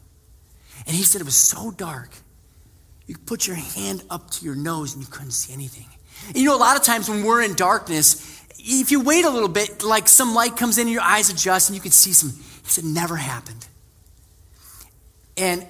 And 0.88 0.96
he 0.96 1.04
said 1.04 1.22
it 1.22 1.26
was 1.26 1.36
so 1.36 1.70
dark, 1.70 2.10
you 3.06 3.20
put 3.20 3.46
your 3.46 3.56
hand 3.56 4.04
up 4.10 4.32
to 4.32 4.46
your 4.46 4.56
nose 4.56 4.96
and 4.96 5.04
you 5.04 5.10
couldn't 5.10 5.32
see 5.32 5.54
anything. 5.54 5.86
You 6.34 6.46
know, 6.46 6.56
a 6.56 6.58
lot 6.58 6.78
of 6.78 6.84
times 6.84 7.10
when 7.10 7.24
we're 7.24 7.42
in 7.42 7.56
darkness, 7.56 8.46
if 8.58 8.92
you 8.92 9.02
wait 9.02 9.26
a 9.26 9.30
little 9.30 9.50
bit, 9.50 9.84
like 9.84 10.08
some 10.08 10.34
light 10.34 10.58
comes 10.58 10.78
in 10.78 10.84
and 10.84 10.92
your 10.92 11.02
eyes 11.02 11.30
adjust 11.30 11.70
and 11.70 11.76
you 11.76 11.82
can 11.82 11.92
see 11.92 12.14
some. 12.14 12.30
He 12.30 12.70
said, 12.70 12.84
never 12.84 13.16
happened. 13.16 13.66
And 15.38 15.66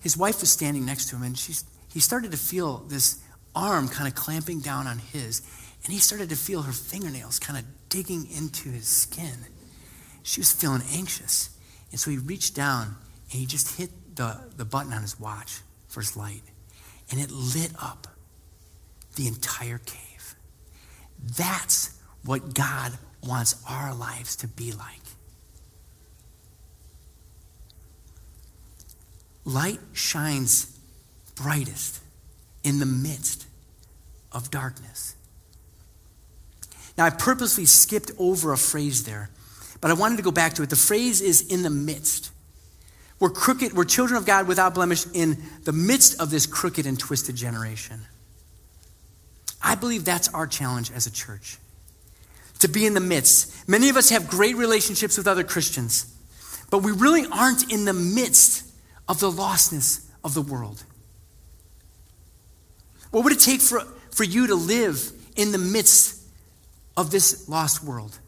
his 0.00 0.16
wife 0.16 0.40
was 0.40 0.50
standing 0.50 0.86
next 0.86 1.10
to 1.10 1.16
him, 1.16 1.24
and 1.24 1.36
she's, 1.36 1.64
he 1.92 2.00
started 2.00 2.30
to 2.30 2.36
feel 2.36 2.78
this 2.88 3.20
arm 3.54 3.88
kind 3.88 4.06
of 4.08 4.14
clamping 4.14 4.60
down 4.60 4.86
on 4.86 4.98
his. 4.98 5.42
And 5.84 5.92
he 5.92 5.98
started 5.98 6.28
to 6.30 6.36
feel 6.36 6.62
her 6.62 6.72
fingernails 6.72 7.38
kind 7.38 7.58
of 7.58 7.64
digging 7.88 8.28
into 8.30 8.68
his 8.68 8.86
skin. 8.86 9.46
She 10.22 10.40
was 10.40 10.52
feeling 10.52 10.82
anxious. 10.92 11.50
And 11.90 11.98
so 11.98 12.10
he 12.10 12.18
reached 12.18 12.54
down 12.54 12.96
and 13.30 13.40
he 13.40 13.46
just 13.46 13.76
hit 13.76 14.16
the, 14.16 14.38
the 14.56 14.64
button 14.64 14.92
on 14.92 15.02
his 15.02 15.18
watch 15.18 15.60
for 15.88 16.00
his 16.00 16.16
light. 16.16 16.42
And 17.10 17.20
it 17.20 17.30
lit 17.30 17.72
up 17.80 18.06
the 19.18 19.26
entire 19.26 19.78
cave. 19.78 20.34
That's 21.36 21.98
what 22.24 22.54
God 22.54 22.92
wants 23.22 23.62
our 23.68 23.92
lives 23.94 24.36
to 24.36 24.48
be 24.48 24.72
like. 24.72 25.02
Light 29.44 29.80
shines 29.92 30.78
brightest 31.34 32.00
in 32.62 32.78
the 32.78 32.86
midst 32.86 33.46
of 34.30 34.50
darkness. 34.50 35.16
Now, 36.96 37.06
I 37.06 37.10
purposely 37.10 37.64
skipped 37.64 38.12
over 38.18 38.52
a 38.52 38.58
phrase 38.58 39.04
there, 39.04 39.30
but 39.80 39.90
I 39.90 39.94
wanted 39.94 40.16
to 40.16 40.22
go 40.22 40.30
back 40.30 40.54
to 40.54 40.62
it. 40.62 40.70
The 40.70 40.76
phrase 40.76 41.20
is 41.20 41.40
in 41.40 41.62
the 41.62 41.70
midst. 41.70 42.30
We're 43.18 43.30
crooked, 43.30 43.72
we're 43.72 43.84
children 43.84 44.16
of 44.16 44.26
God 44.26 44.46
without 44.46 44.74
blemish 44.74 45.06
in 45.12 45.38
the 45.64 45.72
midst 45.72 46.20
of 46.20 46.30
this 46.30 46.46
crooked 46.46 46.86
and 46.86 46.98
twisted 46.98 47.34
generation. 47.34 48.00
I 49.68 49.74
believe 49.74 50.06
that's 50.06 50.32
our 50.32 50.46
challenge 50.46 50.90
as 50.92 51.06
a 51.06 51.10
church 51.10 51.58
to 52.60 52.68
be 52.68 52.86
in 52.86 52.94
the 52.94 53.00
midst. 53.00 53.68
Many 53.68 53.90
of 53.90 53.98
us 53.98 54.08
have 54.08 54.26
great 54.26 54.56
relationships 54.56 55.18
with 55.18 55.28
other 55.28 55.44
Christians, 55.44 56.10
but 56.70 56.78
we 56.78 56.90
really 56.90 57.26
aren't 57.30 57.70
in 57.70 57.84
the 57.84 57.92
midst 57.92 58.64
of 59.06 59.20
the 59.20 59.30
lostness 59.30 60.06
of 60.24 60.32
the 60.32 60.40
world. 60.40 60.82
What 63.10 63.24
would 63.24 63.34
it 63.34 63.40
take 63.40 63.60
for, 63.60 63.80
for 64.10 64.24
you 64.24 64.46
to 64.46 64.54
live 64.54 65.12
in 65.36 65.52
the 65.52 65.58
midst 65.58 66.22
of 66.96 67.10
this 67.10 67.46
lost 67.46 67.84
world? 67.84 68.18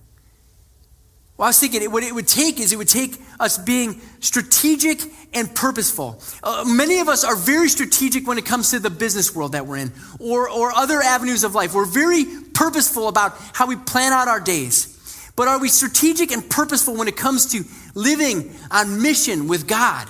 Well, 1.41 1.47
I 1.47 1.49
was 1.49 1.59
thinking 1.59 1.91
what 1.91 2.03
it 2.03 2.15
would 2.15 2.29
take 2.29 2.61
is 2.61 2.71
it 2.71 2.77
would 2.77 2.87
take 2.87 3.17
us 3.41 3.57
being 3.57 3.99
strategic 4.21 5.01
and 5.33 5.55
purposeful. 5.55 6.23
Uh, 6.43 6.65
many 6.67 6.99
of 6.99 7.09
us 7.09 7.25
are 7.25 7.35
very 7.35 7.71
strategic 7.71 8.27
when 8.27 8.37
it 8.37 8.45
comes 8.45 8.73
to 8.73 8.79
the 8.79 8.91
business 8.91 9.35
world 9.35 9.53
that 9.53 9.67
we're 9.67 9.79
in 9.79 9.91
or, 10.19 10.51
or 10.51 10.71
other 10.73 11.01
avenues 11.01 11.43
of 11.43 11.55
life. 11.55 11.73
We're 11.75 11.87
very 11.87 12.27
purposeful 12.53 13.09
about 13.09 13.39
how 13.55 13.67
we 13.67 13.77
plan 13.77 14.13
out 14.13 14.29
our 14.29 14.39
days. 14.39 15.33
But 15.35 15.49
are 15.49 15.59
we 15.59 15.71
strategic 15.71 16.31
and 16.31 16.47
purposeful 16.51 16.95
when 16.95 17.09
it 17.09 17.17
comes 17.17 17.53
to 17.53 17.65
living 17.95 18.55
on 18.71 19.01
mission 19.01 19.49
with 19.49 19.67
God? 19.67 20.09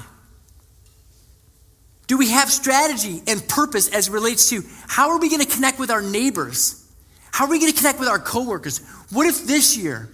Do 2.08 2.18
we 2.18 2.30
have 2.30 2.50
strategy 2.50 3.22
and 3.28 3.46
purpose 3.46 3.86
as 3.86 4.08
it 4.08 4.12
relates 4.12 4.50
to 4.50 4.64
how 4.88 5.10
are 5.10 5.20
we 5.20 5.28
going 5.30 5.46
to 5.46 5.54
connect 5.54 5.78
with 5.78 5.92
our 5.92 6.02
neighbors? 6.02 6.84
How 7.30 7.44
are 7.44 7.50
we 7.50 7.60
going 7.60 7.70
to 7.70 7.78
connect 7.78 8.00
with 8.00 8.08
our 8.08 8.18
coworkers? 8.18 8.78
What 9.10 9.28
if 9.28 9.46
this 9.46 9.76
year 9.76 10.08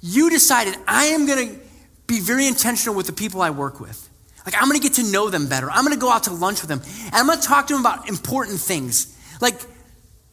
you 0.00 0.30
decided 0.30 0.76
I 0.86 1.06
am 1.06 1.26
going 1.26 1.48
to 1.48 1.60
be 2.06 2.20
very 2.20 2.46
intentional 2.46 2.94
with 2.94 3.06
the 3.06 3.12
people 3.12 3.42
I 3.42 3.50
work 3.50 3.80
with? 3.80 4.08
Like, 4.44 4.54
I'm 4.56 4.68
going 4.68 4.80
to 4.80 4.82
get 4.82 4.94
to 4.94 5.02
know 5.10 5.28
them 5.28 5.48
better. 5.48 5.70
I'm 5.70 5.84
going 5.84 5.96
to 5.96 6.00
go 6.00 6.10
out 6.10 6.24
to 6.24 6.32
lunch 6.32 6.60
with 6.60 6.68
them. 6.68 6.80
And 7.06 7.14
I'm 7.14 7.26
going 7.26 7.40
to 7.40 7.46
talk 7.46 7.66
to 7.66 7.74
them 7.74 7.80
about 7.80 8.08
important 8.08 8.60
things, 8.60 9.16
like, 9.40 9.60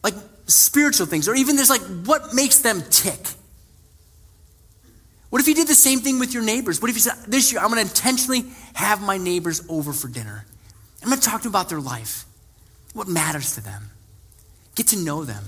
like 0.04 0.14
spiritual 0.46 1.06
things, 1.06 1.28
or 1.28 1.34
even 1.34 1.56
there's 1.56 1.70
like 1.70 1.82
what 2.04 2.34
makes 2.34 2.58
them 2.58 2.82
tick. 2.90 3.18
What 5.30 5.40
if 5.40 5.48
you 5.48 5.54
did 5.54 5.66
the 5.66 5.74
same 5.74 5.98
thing 5.98 6.20
with 6.20 6.32
your 6.32 6.44
neighbors? 6.44 6.80
What 6.80 6.90
if 6.90 6.96
you 6.96 7.00
said, 7.00 7.16
This 7.26 7.50
year, 7.50 7.60
I'm 7.60 7.70
going 7.70 7.82
to 7.82 7.90
intentionally 7.90 8.44
have 8.74 9.02
my 9.02 9.18
neighbors 9.18 9.62
over 9.68 9.92
for 9.92 10.06
dinner? 10.06 10.44
I'm 11.02 11.08
going 11.08 11.20
to 11.20 11.28
talk 11.28 11.40
to 11.40 11.48
them 11.48 11.52
about 11.52 11.68
their 11.68 11.80
life, 11.80 12.24
what 12.92 13.08
matters 13.08 13.56
to 13.56 13.60
them, 13.60 13.90
get 14.76 14.88
to 14.88 14.96
know 14.96 15.24
them, 15.24 15.42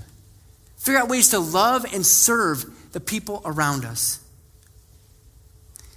figure 0.76 0.98
out 0.98 1.09
ways 1.09 1.29
to 1.31 1.38
love 1.38 1.85
and 1.94 2.05
serve 2.05 2.64
the 2.96 3.00
people 3.00 3.42
around 3.44 3.85
us. 3.85 4.20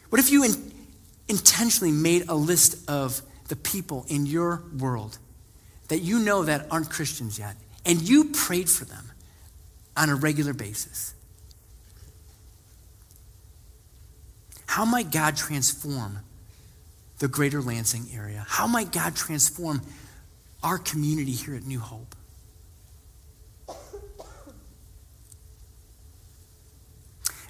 What 0.10 0.20
if 0.20 0.32
you 0.32 0.44
in, 0.44 0.52
intentionally 1.30 1.94
made 1.94 2.26
a 2.28 2.36
list 2.36 2.90
of 2.90 3.22
the 3.48 3.56
people 3.56 4.06
in 4.10 4.26
your 4.26 4.64
world 4.78 5.18
that 5.88 6.00
you 6.00 6.20
know 6.20 6.44
that 6.44 6.68
aren't 6.70 6.90
Christians 6.90 7.40
yet, 7.40 7.56
and 7.86 8.02
you 8.02 8.26
prayed 8.26 8.70
for 8.70 8.84
them 8.84 9.12
on 9.96 10.10
a 10.10 10.16
regular 10.16 10.52
basis? 10.52 11.14
How 14.66 14.84
might 14.84 15.10
God 15.10 15.38
transform 15.38 16.20
the 17.20 17.30
greater 17.30 17.62
Lansing 17.62 18.08
area? 18.14 18.46
How 18.46 18.68
might 18.68 18.92
God 18.92 19.16
transform 19.16 19.84
our 20.62 20.78
community 20.78 21.32
here 21.32 21.56
at 21.56 21.64
New 21.64 21.80
Hope? 21.80 22.14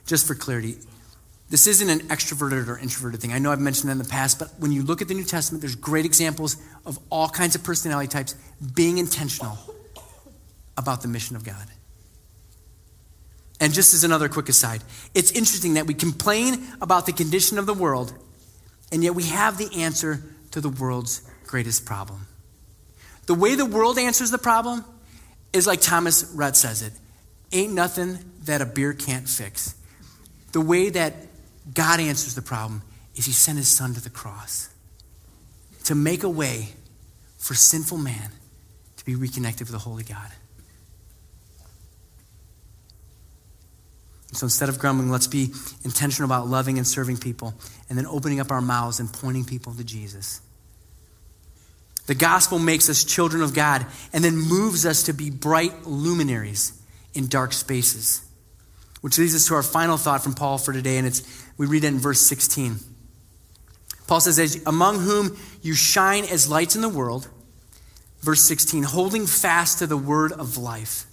Just 0.09 0.25
for 0.25 0.33
clarity, 0.33 0.75
this 1.51 1.67
isn't 1.67 1.87
an 1.87 1.99
extroverted 2.07 2.67
or 2.67 2.79
introverted 2.79 3.21
thing. 3.21 3.31
I 3.31 3.37
know 3.37 3.51
I've 3.51 3.59
mentioned 3.59 3.89
that 3.89 3.91
in 3.91 3.99
the 3.99 4.05
past, 4.05 4.39
but 4.39 4.49
when 4.57 4.71
you 4.71 4.81
look 4.81 5.03
at 5.03 5.07
the 5.07 5.13
New 5.13 5.23
Testament, 5.23 5.61
there's 5.61 5.75
great 5.75 6.03
examples 6.03 6.57
of 6.83 6.97
all 7.11 7.29
kinds 7.29 7.53
of 7.53 7.63
personality 7.63 8.07
types 8.07 8.33
being 8.73 8.97
intentional 8.97 9.55
about 10.75 11.03
the 11.03 11.07
mission 11.07 11.35
of 11.35 11.43
God. 11.43 11.67
And 13.61 13.71
just 13.71 13.93
as 13.93 14.03
another 14.03 14.29
quick 14.29 14.49
aside, 14.49 14.81
it's 15.13 15.31
interesting 15.31 15.75
that 15.75 15.85
we 15.85 15.93
complain 15.93 16.57
about 16.81 17.05
the 17.05 17.13
condition 17.13 17.59
of 17.59 17.67
the 17.67 17.75
world 17.75 18.11
and 18.91 19.03
yet 19.03 19.13
we 19.13 19.25
have 19.25 19.59
the 19.59 19.83
answer 19.83 20.23
to 20.51 20.59
the 20.59 20.69
world's 20.69 21.21
greatest 21.45 21.85
problem. 21.85 22.25
The 23.27 23.35
way 23.35 23.53
the 23.53 23.63
world 23.63 23.99
answers 23.99 24.31
the 24.31 24.39
problem 24.39 24.83
is 25.53 25.67
like 25.67 25.81
Thomas 25.81 26.23
Rhett 26.33 26.57
says 26.57 26.81
it 26.81 26.93
ain't 27.51 27.73
nothing 27.73 28.17
that 28.45 28.59
a 28.61 28.65
beer 28.65 28.93
can't 28.93 29.29
fix. 29.29 29.75
The 30.51 30.61
way 30.61 30.89
that 30.89 31.13
God 31.73 31.99
answers 31.99 32.35
the 32.35 32.41
problem 32.41 32.81
is 33.15 33.25
he 33.25 33.31
sent 33.31 33.57
his 33.57 33.67
son 33.67 33.93
to 33.93 34.01
the 34.01 34.09
cross 34.09 34.69
to 35.85 35.95
make 35.95 36.23
a 36.23 36.29
way 36.29 36.69
for 37.37 37.53
sinful 37.53 37.97
man 37.97 38.31
to 38.97 39.05
be 39.05 39.15
reconnected 39.15 39.67
with 39.67 39.71
the 39.71 39.79
holy 39.79 40.03
God. 40.03 40.31
So 44.31 44.45
instead 44.45 44.69
of 44.69 44.77
grumbling, 44.77 45.09
let's 45.09 45.27
be 45.27 45.51
intentional 45.83 46.27
about 46.29 46.47
loving 46.47 46.77
and 46.77 46.85
serving 46.85 47.17
people 47.17 47.53
and 47.89 47.97
then 47.97 48.05
opening 48.05 48.39
up 48.39 48.51
our 48.51 48.61
mouths 48.61 48.99
and 48.99 49.11
pointing 49.11 49.43
people 49.43 49.73
to 49.73 49.83
Jesus. 49.83 50.41
The 52.05 52.15
gospel 52.15 52.59
makes 52.59 52.89
us 52.89 53.03
children 53.03 53.41
of 53.41 53.53
God 53.53 53.85
and 54.13 54.23
then 54.23 54.35
moves 54.35 54.85
us 54.85 55.03
to 55.03 55.13
be 55.13 55.29
bright 55.29 55.85
luminaries 55.85 56.79
in 57.13 57.27
dark 57.27 57.53
spaces. 57.53 58.23
Which 59.01 59.17
leads 59.17 59.35
us 59.35 59.47
to 59.47 59.55
our 59.55 59.63
final 59.63 59.97
thought 59.97 60.23
from 60.23 60.33
Paul 60.33 60.57
for 60.57 60.73
today, 60.73 60.97
and 60.97 61.07
it's 61.07 61.21
we 61.57 61.65
read 61.65 61.83
it 61.83 61.87
in 61.87 61.99
verse 61.99 62.21
16. 62.21 62.77
Paul 64.07 64.19
says, 64.19 64.61
Among 64.65 64.99
whom 64.99 65.37
you 65.61 65.73
shine 65.73 66.25
as 66.25 66.49
lights 66.49 66.75
in 66.75 66.81
the 66.81 66.89
world, 66.89 67.27
verse 68.21 68.41
16, 68.41 68.83
holding 68.83 69.25
fast 69.25 69.79
to 69.79 69.87
the 69.87 69.97
word 69.97 70.31
of 70.31 70.57
life 70.57 71.05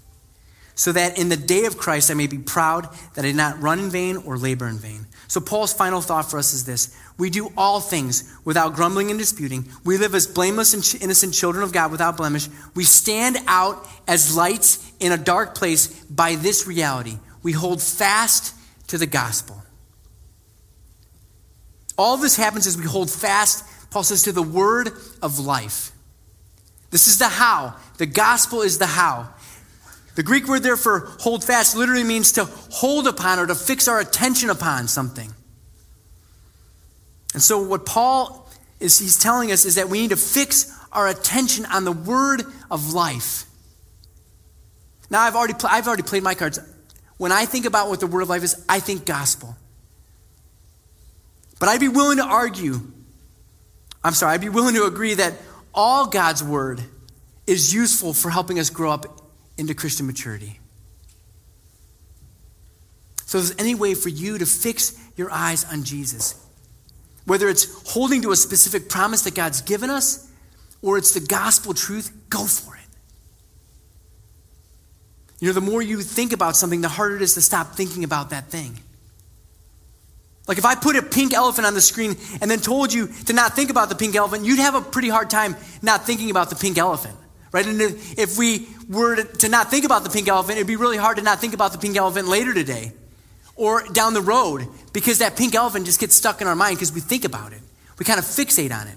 so 0.77 0.93
that 0.93 1.19
in 1.19 1.31
the 1.31 1.37
day 1.37 1.65
of 1.65 1.79
Christ 1.79 2.11
I 2.11 2.15
may 2.15 2.27
be 2.27 2.39
proud 2.39 2.89
that 3.15 3.25
I 3.25 3.29
did 3.29 3.37
not 3.37 3.61
run 3.61 3.79
in 3.81 3.91
vain 3.91 4.19
or 4.19 4.37
labor 4.37 4.69
in 4.69 4.77
vain. 4.77 5.07
So, 5.27 5.41
Paul's 5.41 5.73
final 5.73 6.01
thought 6.01 6.31
for 6.31 6.39
us 6.39 6.53
is 6.53 6.65
this 6.65 6.97
We 7.19 7.31
do 7.31 7.51
all 7.57 7.81
things 7.81 8.33
without 8.45 8.75
grumbling 8.75 9.11
and 9.11 9.19
disputing. 9.19 9.69
We 9.85 9.97
live 9.97 10.15
as 10.15 10.27
blameless 10.27 10.75
and 10.75 11.03
innocent 11.03 11.35
children 11.35 11.65
of 11.65 11.73
God 11.73 11.91
without 11.91 12.17
blemish. 12.17 12.49
We 12.75 12.85
stand 12.85 13.39
out 13.49 13.89
as 14.07 14.37
lights 14.37 14.93
in 15.01 15.13
a 15.13 15.17
dark 15.17 15.55
place 15.55 15.89
by 16.05 16.37
this 16.37 16.67
reality. 16.67 17.19
We 17.47 17.53
hold 17.53 17.81
fast 17.81 18.57
to 18.89 18.99
the 18.99 19.07
gospel. 19.07 19.63
All 21.97 22.17
this 22.17 22.35
happens 22.35 22.67
as 22.67 22.77
we 22.77 22.83
hold 22.83 23.09
fast, 23.09 23.65
Paul 23.89 24.03
says, 24.03 24.25
to 24.25 24.33
the 24.33 24.43
word 24.43 24.91
of 25.23 25.39
life. 25.39 25.93
This 26.91 27.07
is 27.07 27.19
the 27.21 27.29
how. 27.29 27.77
The 27.99 28.07
gospel 28.07 28.63
is 28.63 28.79
the 28.79 28.87
how. 28.87 29.29
The 30.17 30.25
Greek 30.25 30.49
word 30.49 30.65
there 30.65 30.77
for 30.77 31.13
hold 31.21 31.45
fast 31.45 31.77
literally 31.77 32.03
means 32.03 32.33
to 32.33 32.47
hold 32.47 33.07
upon 33.07 33.39
or 33.39 33.47
to 33.47 33.55
fix 33.55 33.87
our 33.87 34.01
attention 34.01 34.51
upon 34.51 34.89
something. 34.89 35.33
And 37.33 37.41
so, 37.41 37.63
what 37.63 37.87
Paul 37.87 38.51
is 38.81 38.99
he's 38.99 39.21
telling 39.21 39.53
us 39.53 39.65
is 39.65 39.77
that 39.77 39.89
we 39.89 40.01
need 40.01 40.11
to 40.11 40.17
fix 40.17 40.77
our 40.91 41.07
attention 41.07 41.65
on 41.67 41.85
the 41.85 41.93
word 41.93 42.43
of 42.73 42.93
life. 42.93 43.45
Now, 45.11 45.21
I've 45.21 45.37
already, 45.37 45.55
pl- 45.55 45.69
I've 45.71 45.87
already 45.87 46.03
played 46.03 46.25
my 46.25 46.35
cards. 46.35 46.59
When 47.19 47.33
I 47.33 47.47
think 47.47 47.65
about 47.65 47.89
what 47.89 48.01
the 48.01 48.07
word 48.07 48.23
of 48.23 48.29
life 48.29 48.43
is, 48.43 48.65
I 48.69 48.81
think 48.81 49.07
gospel. 49.07 49.57
But 51.59 51.69
I'd 51.69 51.81
be 51.81 51.89
willing 51.89 52.19
to 52.19 52.25
argue, 52.25 52.81
I'm 54.05 54.13
sorry, 54.13 54.35
I'd 54.35 54.41
be 54.41 54.49
willing 54.49 54.75
to 54.75 54.85
agree 54.85 55.15
that 55.15 55.35
all 55.75 56.07
God's 56.07 56.45
word 56.45 56.83
is 57.47 57.73
useful 57.73 58.13
for 58.13 58.31
helping 58.31 58.59
us 58.59 58.71
grow 58.71 58.91
up 58.91 59.23
into 59.57 59.75
Christian 59.75 60.07
maturity. 60.07 60.61
So, 63.25 63.39
if 63.39 63.47
there's 63.47 63.61
any 63.61 63.75
way 63.75 63.95
for 63.95 64.09
you 64.09 64.39
to 64.39 64.47
fix 64.47 64.97
your 65.17 65.31
eyes 65.33 65.65
on 65.65 65.85
Jesus, 65.85 66.35
whether 67.25 67.49
it's 67.49 67.91
holding 67.91 68.23
to 68.23 68.31
a 68.31 68.37
specific 68.37 68.89
promise 68.89 69.23
that 69.23 69.35
God's 69.35 69.63
given 69.63 69.91
us 69.91 70.31
or 70.83 70.97
it's 70.99 71.13
the 71.13 71.21
gospel 71.21 71.75
truth, 71.75 72.13
go 72.31 72.45
for 72.45 72.76
it. 72.76 72.76
You 75.39 75.49
know, 75.49 75.53
the 75.53 75.61
more 75.61 75.83
you 75.83 76.01
think 76.01 76.33
about 76.33 76.57
something, 76.57 76.81
the 76.81 76.89
harder 76.89 77.17
it 77.17 77.23
is 77.23 77.35
to 77.35 77.43
stop 77.43 77.75
thinking 77.75 78.05
about 78.05 78.31
that 78.31 78.47
thing. 78.49 78.79
Like 80.49 80.59
if 80.59 80.65
I 80.65 80.75
put 80.77 80.97
a 80.97 81.03
pink 81.03 81.35
elephant 81.35 81.67
on 81.67 81.75
the 81.75 81.81
screen 81.81 82.17
and 82.41 82.51
then 82.51 82.61
told 82.61 82.93
you 82.93 83.09
to 83.27 83.33
not 83.33 83.55
think 83.55 83.71
about 83.71 83.89
the 83.89 83.97
pink 83.97 84.15
elephant, 84.15 84.45
you'd 84.45 84.61
have 84.61 84.75
a 84.75 84.81
pretty 84.81 85.09
hard 85.09 85.29
time 85.29 85.57
not 85.83 86.07
thinking 86.07 86.31
about 86.31 86.51
the 86.51 86.57
pink 86.57 86.79
elephant. 86.79 87.17
Right? 87.53 87.67
And 87.67 87.81
if 87.81 88.39
we 88.39 88.69
were 88.89 89.23
to 89.25 89.49
not 89.49 89.71
think 89.71 89.85
about 89.85 90.05
the 90.05 90.11
pink 90.11 90.29
elephant, 90.29 90.57
it'd 90.57 90.67
be 90.67 90.77
really 90.77 90.97
hard 90.97 91.17
to 91.17 91.23
not 91.23 91.41
think 91.41 91.55
about 91.55 91.73
the 91.73 91.79
pink 91.79 91.97
elephant 91.97 92.29
later 92.29 92.55
today 92.55 92.93
or 93.57 93.83
down 93.89 94.15
the 94.15 94.21
road 94.21 94.69
because 94.93 95.19
that 95.19 95.37
pink 95.37 95.55
elephant 95.55 95.87
just 95.87 95.99
gets 95.99 96.15
stuck 96.15 96.41
in 96.41 96.47
our 96.47 96.55
mind 96.55 96.77
because 96.77 96.93
we 96.93 97.01
think 97.01 97.25
about 97.25 97.53
it. 97.53 97.61
We 97.99 98.05
kind 98.05 98.19
of 98.19 98.25
fixate 98.25 98.73
on 98.79 98.87
it. 98.87 98.97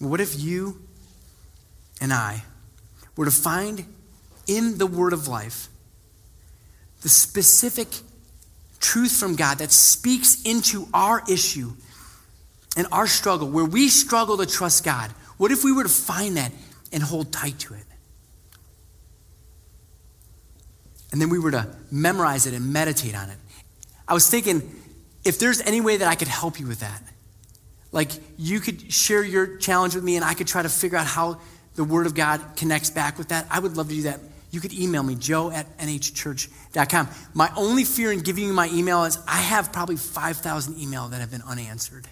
What 0.00 0.20
if 0.20 0.40
you 0.40 0.80
and 2.00 2.12
I 2.12 2.42
were 3.16 3.26
to 3.26 3.30
find 3.30 3.84
in 4.46 4.78
the 4.78 4.86
Word 4.86 5.12
of 5.12 5.28
life 5.28 5.68
the 7.02 7.08
specific 7.08 7.88
truth 8.80 9.12
from 9.12 9.36
God 9.36 9.58
that 9.58 9.70
speaks 9.70 10.42
into 10.42 10.88
our 10.94 11.22
issue 11.30 11.72
and 12.76 12.86
our 12.90 13.06
struggle, 13.06 13.48
where 13.48 13.64
we 13.64 13.88
struggle 13.88 14.38
to 14.38 14.46
trust 14.46 14.84
God, 14.84 15.10
what 15.36 15.50
if 15.50 15.64
we 15.64 15.72
were 15.72 15.82
to 15.82 15.88
find 15.88 16.36
that 16.38 16.50
and 16.92 17.02
hold 17.02 17.30
tight 17.30 17.58
to 17.60 17.74
it? 17.74 17.84
And 21.12 21.20
then 21.20 21.28
we 21.28 21.38
were 21.38 21.50
to 21.50 21.66
memorize 21.90 22.46
it 22.46 22.54
and 22.54 22.72
meditate 22.72 23.14
on 23.14 23.28
it. 23.28 23.36
I 24.08 24.14
was 24.14 24.30
thinking, 24.30 24.62
if 25.24 25.38
there's 25.38 25.60
any 25.60 25.80
way 25.80 25.98
that 25.98 26.08
I 26.08 26.14
could 26.14 26.28
help 26.28 26.58
you 26.58 26.66
with 26.66 26.80
that, 26.80 27.02
like 27.92 28.10
you 28.38 28.60
could 28.60 28.92
share 28.92 29.22
your 29.22 29.56
challenge 29.56 29.94
with 29.94 30.04
me 30.04 30.16
and 30.16 30.24
I 30.24 30.34
could 30.34 30.46
try 30.46 30.62
to 30.62 30.68
figure 30.68 30.98
out 30.98 31.06
how 31.06 31.40
the 31.74 31.84
Word 31.84 32.06
of 32.06 32.14
God 32.14 32.40
connects 32.56 32.90
back 32.90 33.18
with 33.18 33.28
that, 33.28 33.46
I 33.50 33.58
would 33.58 33.76
love 33.76 33.88
to 33.88 33.94
do 33.94 34.02
that 34.02 34.20
you 34.50 34.60
could 34.60 34.72
email 34.72 35.02
me, 35.02 35.14
joe 35.14 35.50
at 35.50 35.78
nhchurch.com. 35.78 37.08
My 37.34 37.50
only 37.56 37.84
fear 37.84 38.10
in 38.12 38.20
giving 38.20 38.44
you 38.44 38.52
my 38.52 38.68
email 38.72 39.04
is 39.04 39.18
I 39.26 39.36
have 39.36 39.72
probably 39.72 39.96
5,000 39.96 40.74
emails 40.74 41.10
that 41.10 41.20
have 41.20 41.30
been 41.30 41.42
unanswered. 41.42 42.08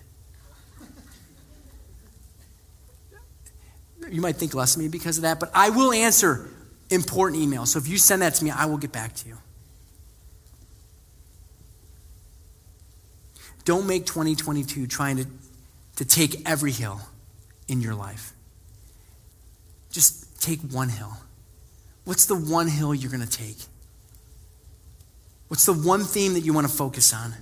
You 4.11 4.21
might 4.21 4.37
think 4.37 4.55
less 4.55 4.77
of 4.77 4.83
me 4.83 4.89
because 4.89 5.19
of 5.19 5.23
that, 5.23 5.41
but 5.41 5.51
I 5.53 5.71
will 5.71 5.93
answer 5.93 6.49
important 6.91 7.43
emails. 7.43 7.69
So 7.69 7.79
if 7.79 7.89
you 7.89 7.99
send 7.99 8.23
that 8.23 8.35
to 8.35 8.45
me, 8.45 8.51
I 8.51 8.67
will 8.67 8.79
get 8.79 8.93
back 8.93 9.15
to 9.17 9.29
you. 9.29 9.37
Don't 13.65 13.87
make 13.87 14.07
2022 14.07 14.87
trying 14.87 15.19
to, 15.19 15.27
to 15.99 16.05
take 16.05 16.49
every 16.49 16.71
hill 16.71 17.01
in 17.67 17.81
your 17.81 17.93
life. 17.93 18.33
Just 19.91 20.41
take 20.41 20.61
one 20.61 20.89
hill. 20.89 21.13
What's 22.05 22.27
the 22.27 22.37
one 22.37 22.69
hill 22.69 22.95
you're 22.95 23.11
going 23.11 23.27
to 23.27 23.29
take? 23.29 23.57
What's 25.49 25.67
the 25.67 25.73
one 25.73 26.05
theme 26.05 26.35
that 26.35 26.43
you 26.43 26.53
want 26.53 26.69
to 26.69 26.73
focus 26.73 27.13
on? 27.13 27.35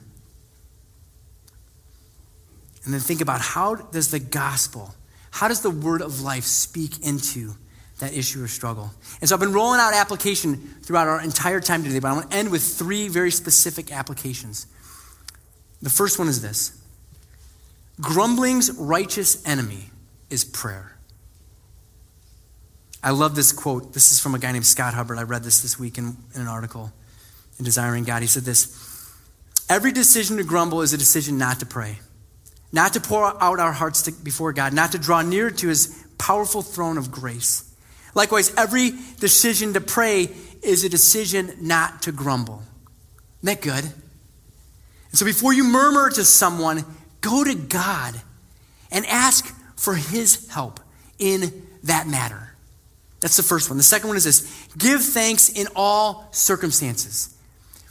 And 2.86 2.94
then 2.94 3.00
think 3.00 3.20
about 3.20 3.42
how 3.42 3.74
does 3.74 4.10
the 4.10 4.20
gospel, 4.20 4.94
how 5.32 5.48
does 5.48 5.60
the 5.60 5.70
word 5.70 6.00
of 6.00 6.22
life 6.22 6.44
speak 6.44 7.04
into 7.04 7.52
that 7.98 8.14
issue 8.14 8.42
or 8.42 8.48
struggle? 8.48 8.90
And 9.20 9.28
so 9.28 9.34
I've 9.34 9.40
been 9.40 9.52
rolling 9.52 9.80
out 9.80 9.92
application 9.92 10.56
throughout 10.80 11.08
our 11.08 11.20
entire 11.20 11.60
time 11.60 11.84
today, 11.84 11.98
but 11.98 12.08
I 12.08 12.12
want 12.14 12.30
to 12.30 12.36
end 12.38 12.50
with 12.50 12.62
three 12.62 13.08
very 13.08 13.30
specific 13.30 13.92
applications. 13.92 14.66
The 15.82 15.90
first 15.90 16.18
one 16.18 16.28
is 16.28 16.40
this 16.40 16.80
grumbling's 18.00 18.72
righteous 18.72 19.46
enemy 19.46 19.90
is 20.30 20.44
prayer. 20.44 20.96
I 23.02 23.10
love 23.10 23.36
this 23.36 23.52
quote. 23.52 23.92
This 23.92 24.10
is 24.12 24.20
from 24.20 24.34
a 24.34 24.38
guy 24.38 24.52
named 24.52 24.66
Scott 24.66 24.94
Hubbard. 24.94 25.18
I 25.18 25.22
read 25.22 25.44
this 25.44 25.62
this 25.62 25.78
week 25.78 25.96
in, 25.98 26.16
in 26.34 26.40
an 26.40 26.48
article 26.48 26.92
in 27.58 27.64
Desiring 27.64 28.04
God. 28.04 28.22
He 28.22 28.28
said 28.28 28.42
this 28.42 29.12
Every 29.68 29.92
decision 29.92 30.36
to 30.36 30.44
grumble 30.44 30.82
is 30.82 30.92
a 30.92 30.98
decision 30.98 31.38
not 31.38 31.60
to 31.60 31.66
pray, 31.66 31.98
not 32.72 32.92
to 32.94 33.00
pour 33.00 33.24
out 33.42 33.60
our 33.60 33.72
hearts 33.72 34.02
to, 34.02 34.12
before 34.12 34.52
God, 34.52 34.72
not 34.72 34.92
to 34.92 34.98
draw 34.98 35.22
near 35.22 35.50
to 35.50 35.68
his 35.68 36.04
powerful 36.18 36.62
throne 36.62 36.98
of 36.98 37.10
grace. 37.10 37.62
Likewise, 38.14 38.54
every 38.56 38.92
decision 39.20 39.74
to 39.74 39.80
pray 39.80 40.28
is 40.62 40.84
a 40.84 40.88
decision 40.88 41.52
not 41.60 42.02
to 42.02 42.12
grumble. 42.12 42.62
Isn't 43.42 43.60
that 43.60 43.62
good? 43.62 43.84
And 43.84 45.18
so 45.18 45.24
before 45.24 45.52
you 45.52 45.64
murmur 45.64 46.10
to 46.10 46.24
someone, 46.24 46.84
go 47.26 47.44
to 47.44 47.54
God 47.54 48.14
and 48.90 49.04
ask 49.06 49.52
for 49.76 49.94
his 49.94 50.48
help 50.48 50.80
in 51.18 51.66
that 51.84 52.06
matter. 52.06 52.54
That's 53.20 53.36
the 53.36 53.42
first 53.42 53.68
one. 53.68 53.76
The 53.76 53.82
second 53.82 54.08
one 54.08 54.16
is 54.16 54.24
this 54.24 54.68
give 54.78 55.02
thanks 55.02 55.48
in 55.48 55.66
all 55.74 56.28
circumstances. 56.32 57.34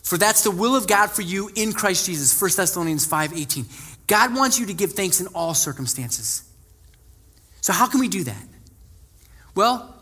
For 0.03 0.17
that's 0.17 0.43
the 0.43 0.51
will 0.51 0.75
of 0.75 0.87
God 0.87 1.07
for 1.11 1.23
you 1.23 1.49
in 1.55 1.73
Christ 1.73 2.05
Jesus. 2.05 2.39
1 2.39 2.57
Thessalonians 2.57 3.05
5:18. 3.07 3.65
God 4.07 4.35
wants 4.35 4.59
you 4.59 4.67
to 4.67 4.73
give 4.73 4.93
thanks 4.93 5.19
in 5.19 5.27
all 5.27 5.53
circumstances. 5.53 6.43
So 7.61 7.73
how 7.73 7.87
can 7.87 7.99
we 7.99 8.07
do 8.07 8.23
that? 8.23 8.47
Well, 9.55 9.95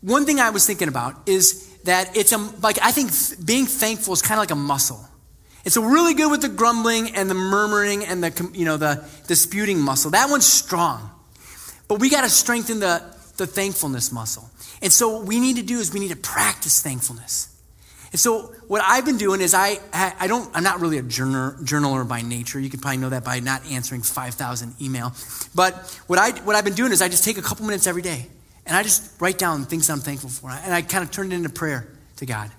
one 0.00 0.24
thing 0.24 0.40
I 0.40 0.50
was 0.50 0.66
thinking 0.66 0.88
about 0.88 1.28
is 1.28 1.68
that 1.84 2.16
it's 2.16 2.32
a, 2.32 2.38
like 2.38 2.78
I 2.82 2.92
think 2.92 3.10
being 3.44 3.66
thankful 3.66 4.14
is 4.14 4.22
kind 4.22 4.38
of 4.38 4.42
like 4.42 4.50
a 4.50 4.56
muscle. 4.56 5.06
It's 5.64 5.74
so 5.74 5.84
really 5.84 6.14
good 6.14 6.30
with 6.30 6.42
the 6.42 6.48
grumbling 6.48 7.14
and 7.14 7.30
the 7.30 7.34
murmuring 7.34 8.04
and 8.04 8.22
the 8.22 8.50
you 8.52 8.64
know 8.64 8.76
the 8.76 9.04
disputing 9.28 9.80
muscle. 9.80 10.10
That 10.10 10.28
one's 10.30 10.46
strong. 10.46 11.10
But 11.88 12.00
we 12.00 12.08
got 12.08 12.22
to 12.22 12.30
strengthen 12.30 12.80
the, 12.80 13.02
the 13.36 13.46
thankfulness 13.46 14.12
muscle. 14.12 14.48
And 14.80 14.90
so 14.90 15.18
what 15.18 15.26
we 15.26 15.38
need 15.38 15.56
to 15.56 15.62
do 15.62 15.78
is 15.78 15.92
we 15.92 16.00
need 16.00 16.08
to 16.10 16.16
practice 16.16 16.80
thankfulness. 16.80 17.48
And 18.12 18.20
so 18.20 18.54
what 18.66 18.82
I've 18.84 19.04
been 19.04 19.16
doing 19.16 19.40
is 19.40 19.54
I, 19.54 19.78
I 19.92 20.26
don't, 20.26 20.50
I'm 20.54 20.62
not 20.62 20.80
really 20.80 20.98
a 20.98 21.02
journal, 21.02 21.52
journaler 21.62 22.06
by 22.06 22.20
nature. 22.20 22.60
You 22.60 22.68
could 22.68 22.82
probably 22.82 22.98
know 22.98 23.08
that 23.10 23.24
by 23.24 23.40
not 23.40 23.64
answering 23.70 24.02
5,000 24.02 24.74
email. 24.80 25.12
But 25.54 25.74
what, 26.06 26.18
I, 26.18 26.30
what 26.40 26.56
I've 26.56 26.64
been 26.64 26.74
doing 26.74 26.92
is 26.92 27.00
I 27.00 27.08
just 27.08 27.24
take 27.24 27.38
a 27.38 27.42
couple 27.42 27.64
minutes 27.64 27.86
every 27.86 28.02
day 28.02 28.26
and 28.66 28.76
I 28.76 28.82
just 28.82 29.20
write 29.20 29.38
down 29.38 29.64
things 29.64 29.88
I'm 29.88 30.00
thankful 30.00 30.30
for. 30.30 30.50
And 30.50 30.74
I 30.74 30.82
kind 30.82 31.04
of 31.04 31.10
turn 31.10 31.32
it 31.32 31.34
into 31.34 31.48
prayer 31.48 31.88
to 32.16 32.26
God. 32.26 32.50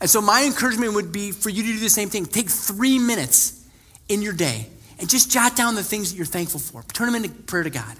And 0.00 0.10
so 0.10 0.20
my 0.20 0.44
encouragement 0.44 0.94
would 0.94 1.12
be 1.12 1.30
for 1.30 1.50
you 1.50 1.62
to 1.62 1.68
do 1.68 1.78
the 1.78 1.88
same 1.88 2.08
thing. 2.08 2.26
Take 2.26 2.50
three 2.50 2.98
minutes 2.98 3.64
in 4.08 4.22
your 4.22 4.32
day 4.32 4.66
and 4.98 5.08
just 5.08 5.30
jot 5.30 5.56
down 5.56 5.74
the 5.74 5.82
things 5.82 6.10
that 6.10 6.16
you're 6.16 6.26
thankful 6.26 6.60
for. 6.60 6.82
Turn 6.92 7.12
them 7.12 7.24
into 7.24 7.30
prayer 7.42 7.62
to 7.62 7.70
God. 7.70 7.96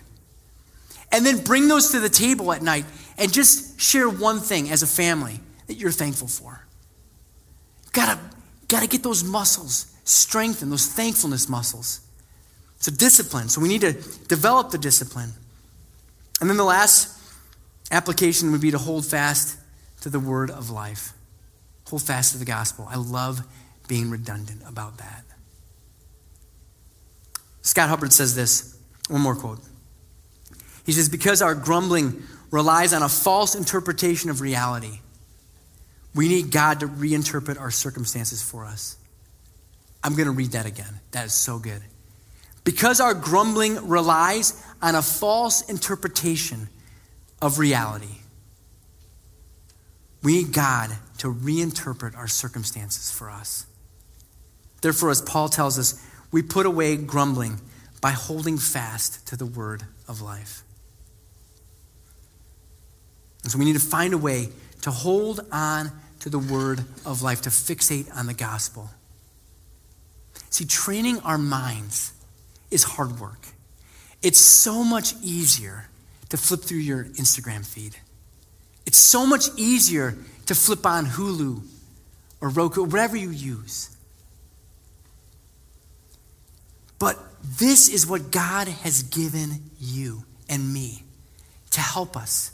And 1.12 1.24
then 1.24 1.44
bring 1.44 1.68
those 1.68 1.90
to 1.92 2.00
the 2.00 2.08
table 2.08 2.52
at 2.52 2.62
night 2.62 2.84
and 3.18 3.32
just 3.32 3.80
share 3.80 4.08
one 4.08 4.40
thing 4.40 4.70
as 4.70 4.82
a 4.82 4.86
family 4.86 5.40
that 5.66 5.74
you're 5.74 5.92
thankful 5.92 6.28
for. 6.28 6.66
Gotta, 7.92 8.18
gotta 8.68 8.88
get 8.88 9.02
those 9.02 9.22
muscles 9.22 9.94
strengthened, 10.04 10.72
those 10.72 10.86
thankfulness 10.86 11.48
muscles. 11.48 12.00
It's 12.76 12.88
a 12.88 12.90
discipline, 12.90 13.48
so 13.48 13.60
we 13.60 13.68
need 13.68 13.80
to 13.82 13.92
develop 14.28 14.70
the 14.70 14.78
discipline. 14.78 15.30
And 16.40 16.50
then 16.50 16.56
the 16.56 16.64
last 16.64 17.18
application 17.90 18.50
would 18.52 18.60
be 18.60 18.72
to 18.72 18.78
hold 18.78 19.06
fast 19.06 19.56
to 20.02 20.10
the 20.10 20.20
word 20.20 20.50
of 20.50 20.70
life. 20.70 21.12
Hold 21.88 22.02
fast 22.02 22.32
to 22.32 22.38
the 22.38 22.44
gospel. 22.44 22.86
I 22.90 22.96
love 22.96 23.42
being 23.88 24.10
redundant 24.10 24.62
about 24.66 24.98
that. 24.98 25.24
Scott 27.62 27.88
Hubbard 27.88 28.12
says 28.12 28.34
this 28.34 28.78
one 29.08 29.20
more 29.20 29.34
quote. 29.34 29.60
He 30.84 30.92
says, 30.92 31.08
Because 31.08 31.42
our 31.42 31.54
grumbling 31.54 32.22
relies 32.50 32.92
on 32.92 33.02
a 33.02 33.08
false 33.08 33.54
interpretation 33.54 34.30
of 34.30 34.40
reality, 34.40 35.00
we 36.14 36.28
need 36.28 36.50
God 36.50 36.80
to 36.80 36.86
reinterpret 36.86 37.60
our 37.60 37.70
circumstances 37.70 38.42
for 38.42 38.64
us. 38.64 38.96
I'm 40.02 40.14
going 40.14 40.26
to 40.26 40.32
read 40.32 40.52
that 40.52 40.66
again. 40.66 41.00
That 41.12 41.26
is 41.26 41.32
so 41.32 41.58
good. 41.58 41.82
Because 42.62 43.00
our 43.00 43.14
grumbling 43.14 43.88
relies 43.88 44.62
on 44.80 44.94
a 44.94 45.02
false 45.02 45.68
interpretation 45.68 46.68
of 47.42 47.58
reality, 47.58 48.18
we 50.22 50.42
need 50.42 50.52
God 50.52 50.90
to 51.18 51.32
reinterpret 51.32 52.16
our 52.16 52.28
circumstances 52.28 53.10
for 53.10 53.30
us. 53.30 53.66
Therefore, 54.82 55.10
as 55.10 55.22
Paul 55.22 55.48
tells 55.48 55.78
us, 55.78 56.04
we 56.30 56.42
put 56.42 56.66
away 56.66 56.96
grumbling 56.96 57.60
by 58.00 58.10
holding 58.10 58.58
fast 58.58 59.26
to 59.28 59.36
the 59.36 59.46
word 59.46 59.84
of 60.08 60.20
life. 60.20 60.62
And 63.42 63.52
so 63.52 63.58
we 63.58 63.64
need 63.64 63.74
to 63.74 63.80
find 63.80 64.12
a 64.12 64.18
way 64.18 64.48
to 64.82 64.90
hold 64.90 65.40
on 65.52 65.90
to 66.20 66.30
the 66.30 66.38
word 66.38 66.80
of 67.06 67.22
life, 67.22 67.42
to 67.42 67.50
fixate 67.50 68.14
on 68.14 68.26
the 68.26 68.34
gospel. 68.34 68.90
See, 70.50 70.64
training 70.64 71.20
our 71.20 71.38
minds 71.38 72.12
is 72.70 72.84
hard 72.84 73.20
work. 73.20 73.48
It's 74.22 74.38
so 74.38 74.82
much 74.82 75.14
easier 75.22 75.88
to 76.30 76.36
flip 76.36 76.60
through 76.60 76.78
your 76.78 77.04
Instagram 77.04 77.66
feed. 77.66 77.96
It's 78.86 78.98
so 78.98 79.26
much 79.26 79.46
easier 79.56 80.16
to 80.46 80.54
flip 80.54 80.84
on 80.86 81.06
Hulu 81.06 81.62
or 82.40 82.48
Roku, 82.48 82.84
whatever 82.84 83.16
you 83.16 83.30
use. 83.30 83.94
But 86.98 87.18
this 87.42 87.88
is 87.88 88.06
what 88.06 88.30
God 88.30 88.68
has 88.68 89.02
given 89.02 89.70
you 89.78 90.24
and 90.48 90.72
me 90.72 91.02
to 91.72 91.80
help 91.80 92.16
us 92.16 92.50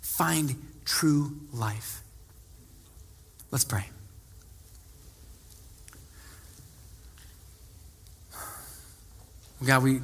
find 0.00 0.54
true 0.84 1.32
life. 1.52 2.02
Let's 3.50 3.64
pray. 3.64 3.86
God, 9.64 9.82
we 9.82 10.00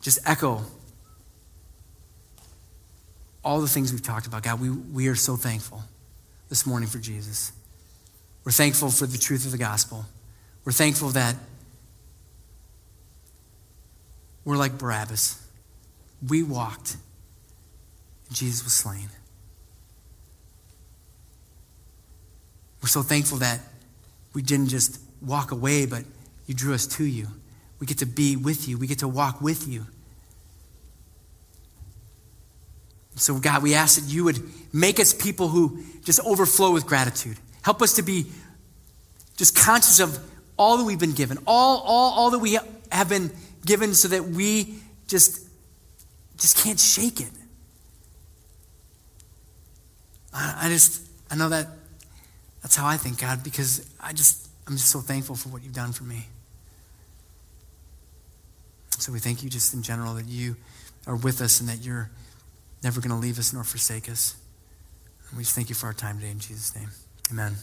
just 0.00 0.18
echo 0.26 0.62
all 3.44 3.60
the 3.60 3.68
things 3.68 3.92
we've 3.92 4.02
talked 4.02 4.26
about. 4.26 4.42
God, 4.42 4.60
we, 4.60 4.70
we 4.70 5.08
are 5.08 5.14
so 5.14 5.36
thankful 5.36 5.82
this 6.48 6.66
morning 6.66 6.88
for 6.88 6.98
Jesus. 6.98 7.52
We're 8.44 8.52
thankful 8.52 8.90
for 8.90 9.06
the 9.06 9.18
truth 9.18 9.44
of 9.44 9.52
the 9.52 9.58
gospel. 9.58 10.06
We're 10.64 10.72
thankful 10.72 11.10
that 11.10 11.36
we're 14.44 14.56
like 14.56 14.78
Barabbas. 14.78 15.44
We 16.26 16.42
walked 16.42 16.96
and 18.28 18.36
Jesus 18.36 18.64
was 18.64 18.72
slain. 18.72 19.08
We're 22.82 22.88
so 22.88 23.02
thankful 23.02 23.38
that 23.38 23.60
we 24.34 24.42
didn't 24.42 24.68
just 24.68 25.00
walk 25.20 25.50
away, 25.50 25.86
but 25.86 26.04
you 26.46 26.54
drew 26.54 26.74
us 26.74 26.86
to 26.86 27.04
you. 27.04 27.26
We 27.80 27.86
get 27.86 27.98
to 27.98 28.06
be 28.06 28.36
with 28.36 28.68
you, 28.68 28.78
we 28.78 28.86
get 28.86 29.00
to 29.00 29.08
walk 29.08 29.40
with 29.40 29.68
you. 29.68 29.86
So, 33.18 33.38
God, 33.38 33.62
we 33.62 33.74
ask 33.74 34.00
that 34.00 34.12
you 34.12 34.24
would 34.24 34.38
make 34.72 35.00
us 35.00 35.12
people 35.12 35.48
who 35.48 35.82
just 36.04 36.20
overflow 36.24 36.72
with 36.72 36.86
gratitude. 36.86 37.36
Help 37.62 37.82
us 37.82 37.94
to 37.94 38.02
be 38.02 38.26
just 39.36 39.56
conscious 39.56 40.00
of 40.00 40.18
all 40.56 40.78
that 40.78 40.84
we've 40.84 40.98
been 40.98 41.12
given, 41.12 41.38
all, 41.46 41.80
all, 41.80 42.12
all 42.14 42.30
that 42.30 42.38
we 42.38 42.58
have 42.90 43.08
been 43.08 43.30
given, 43.64 43.94
so 43.94 44.08
that 44.08 44.24
we 44.24 44.76
just, 45.06 45.46
just 46.36 46.64
can't 46.64 46.80
shake 46.80 47.20
it. 47.20 47.30
I, 50.32 50.66
I 50.66 50.68
just, 50.68 51.06
I 51.30 51.36
know 51.36 51.48
that 51.48 51.66
that's 52.62 52.76
how 52.76 52.86
I 52.86 52.96
think, 52.96 53.20
God, 53.20 53.44
because 53.44 53.88
I 54.00 54.12
just, 54.12 54.48
I'm 54.66 54.74
just 54.74 54.90
so 54.90 55.00
thankful 55.00 55.36
for 55.36 55.48
what 55.48 55.62
you've 55.62 55.74
done 55.74 55.92
for 55.92 56.04
me. 56.04 56.26
So 58.98 59.12
we 59.12 59.20
thank 59.20 59.44
you 59.44 59.50
just 59.50 59.74
in 59.74 59.82
general 59.82 60.14
that 60.14 60.26
you 60.26 60.56
are 61.06 61.16
with 61.16 61.40
us 61.40 61.60
and 61.60 61.68
that 61.68 61.84
you're 61.84 62.10
never 62.82 63.00
going 63.00 63.10
to 63.10 63.16
leave 63.16 63.38
us 63.38 63.52
nor 63.52 63.64
forsake 63.64 64.08
us. 64.08 64.36
And 65.28 65.38
we 65.38 65.44
just 65.44 65.54
thank 65.54 65.68
you 65.68 65.74
for 65.74 65.86
our 65.86 65.94
time 65.94 66.16
today 66.16 66.30
in 66.30 66.38
Jesus' 66.38 66.74
name. 66.74 66.90
Amen. 67.30 67.54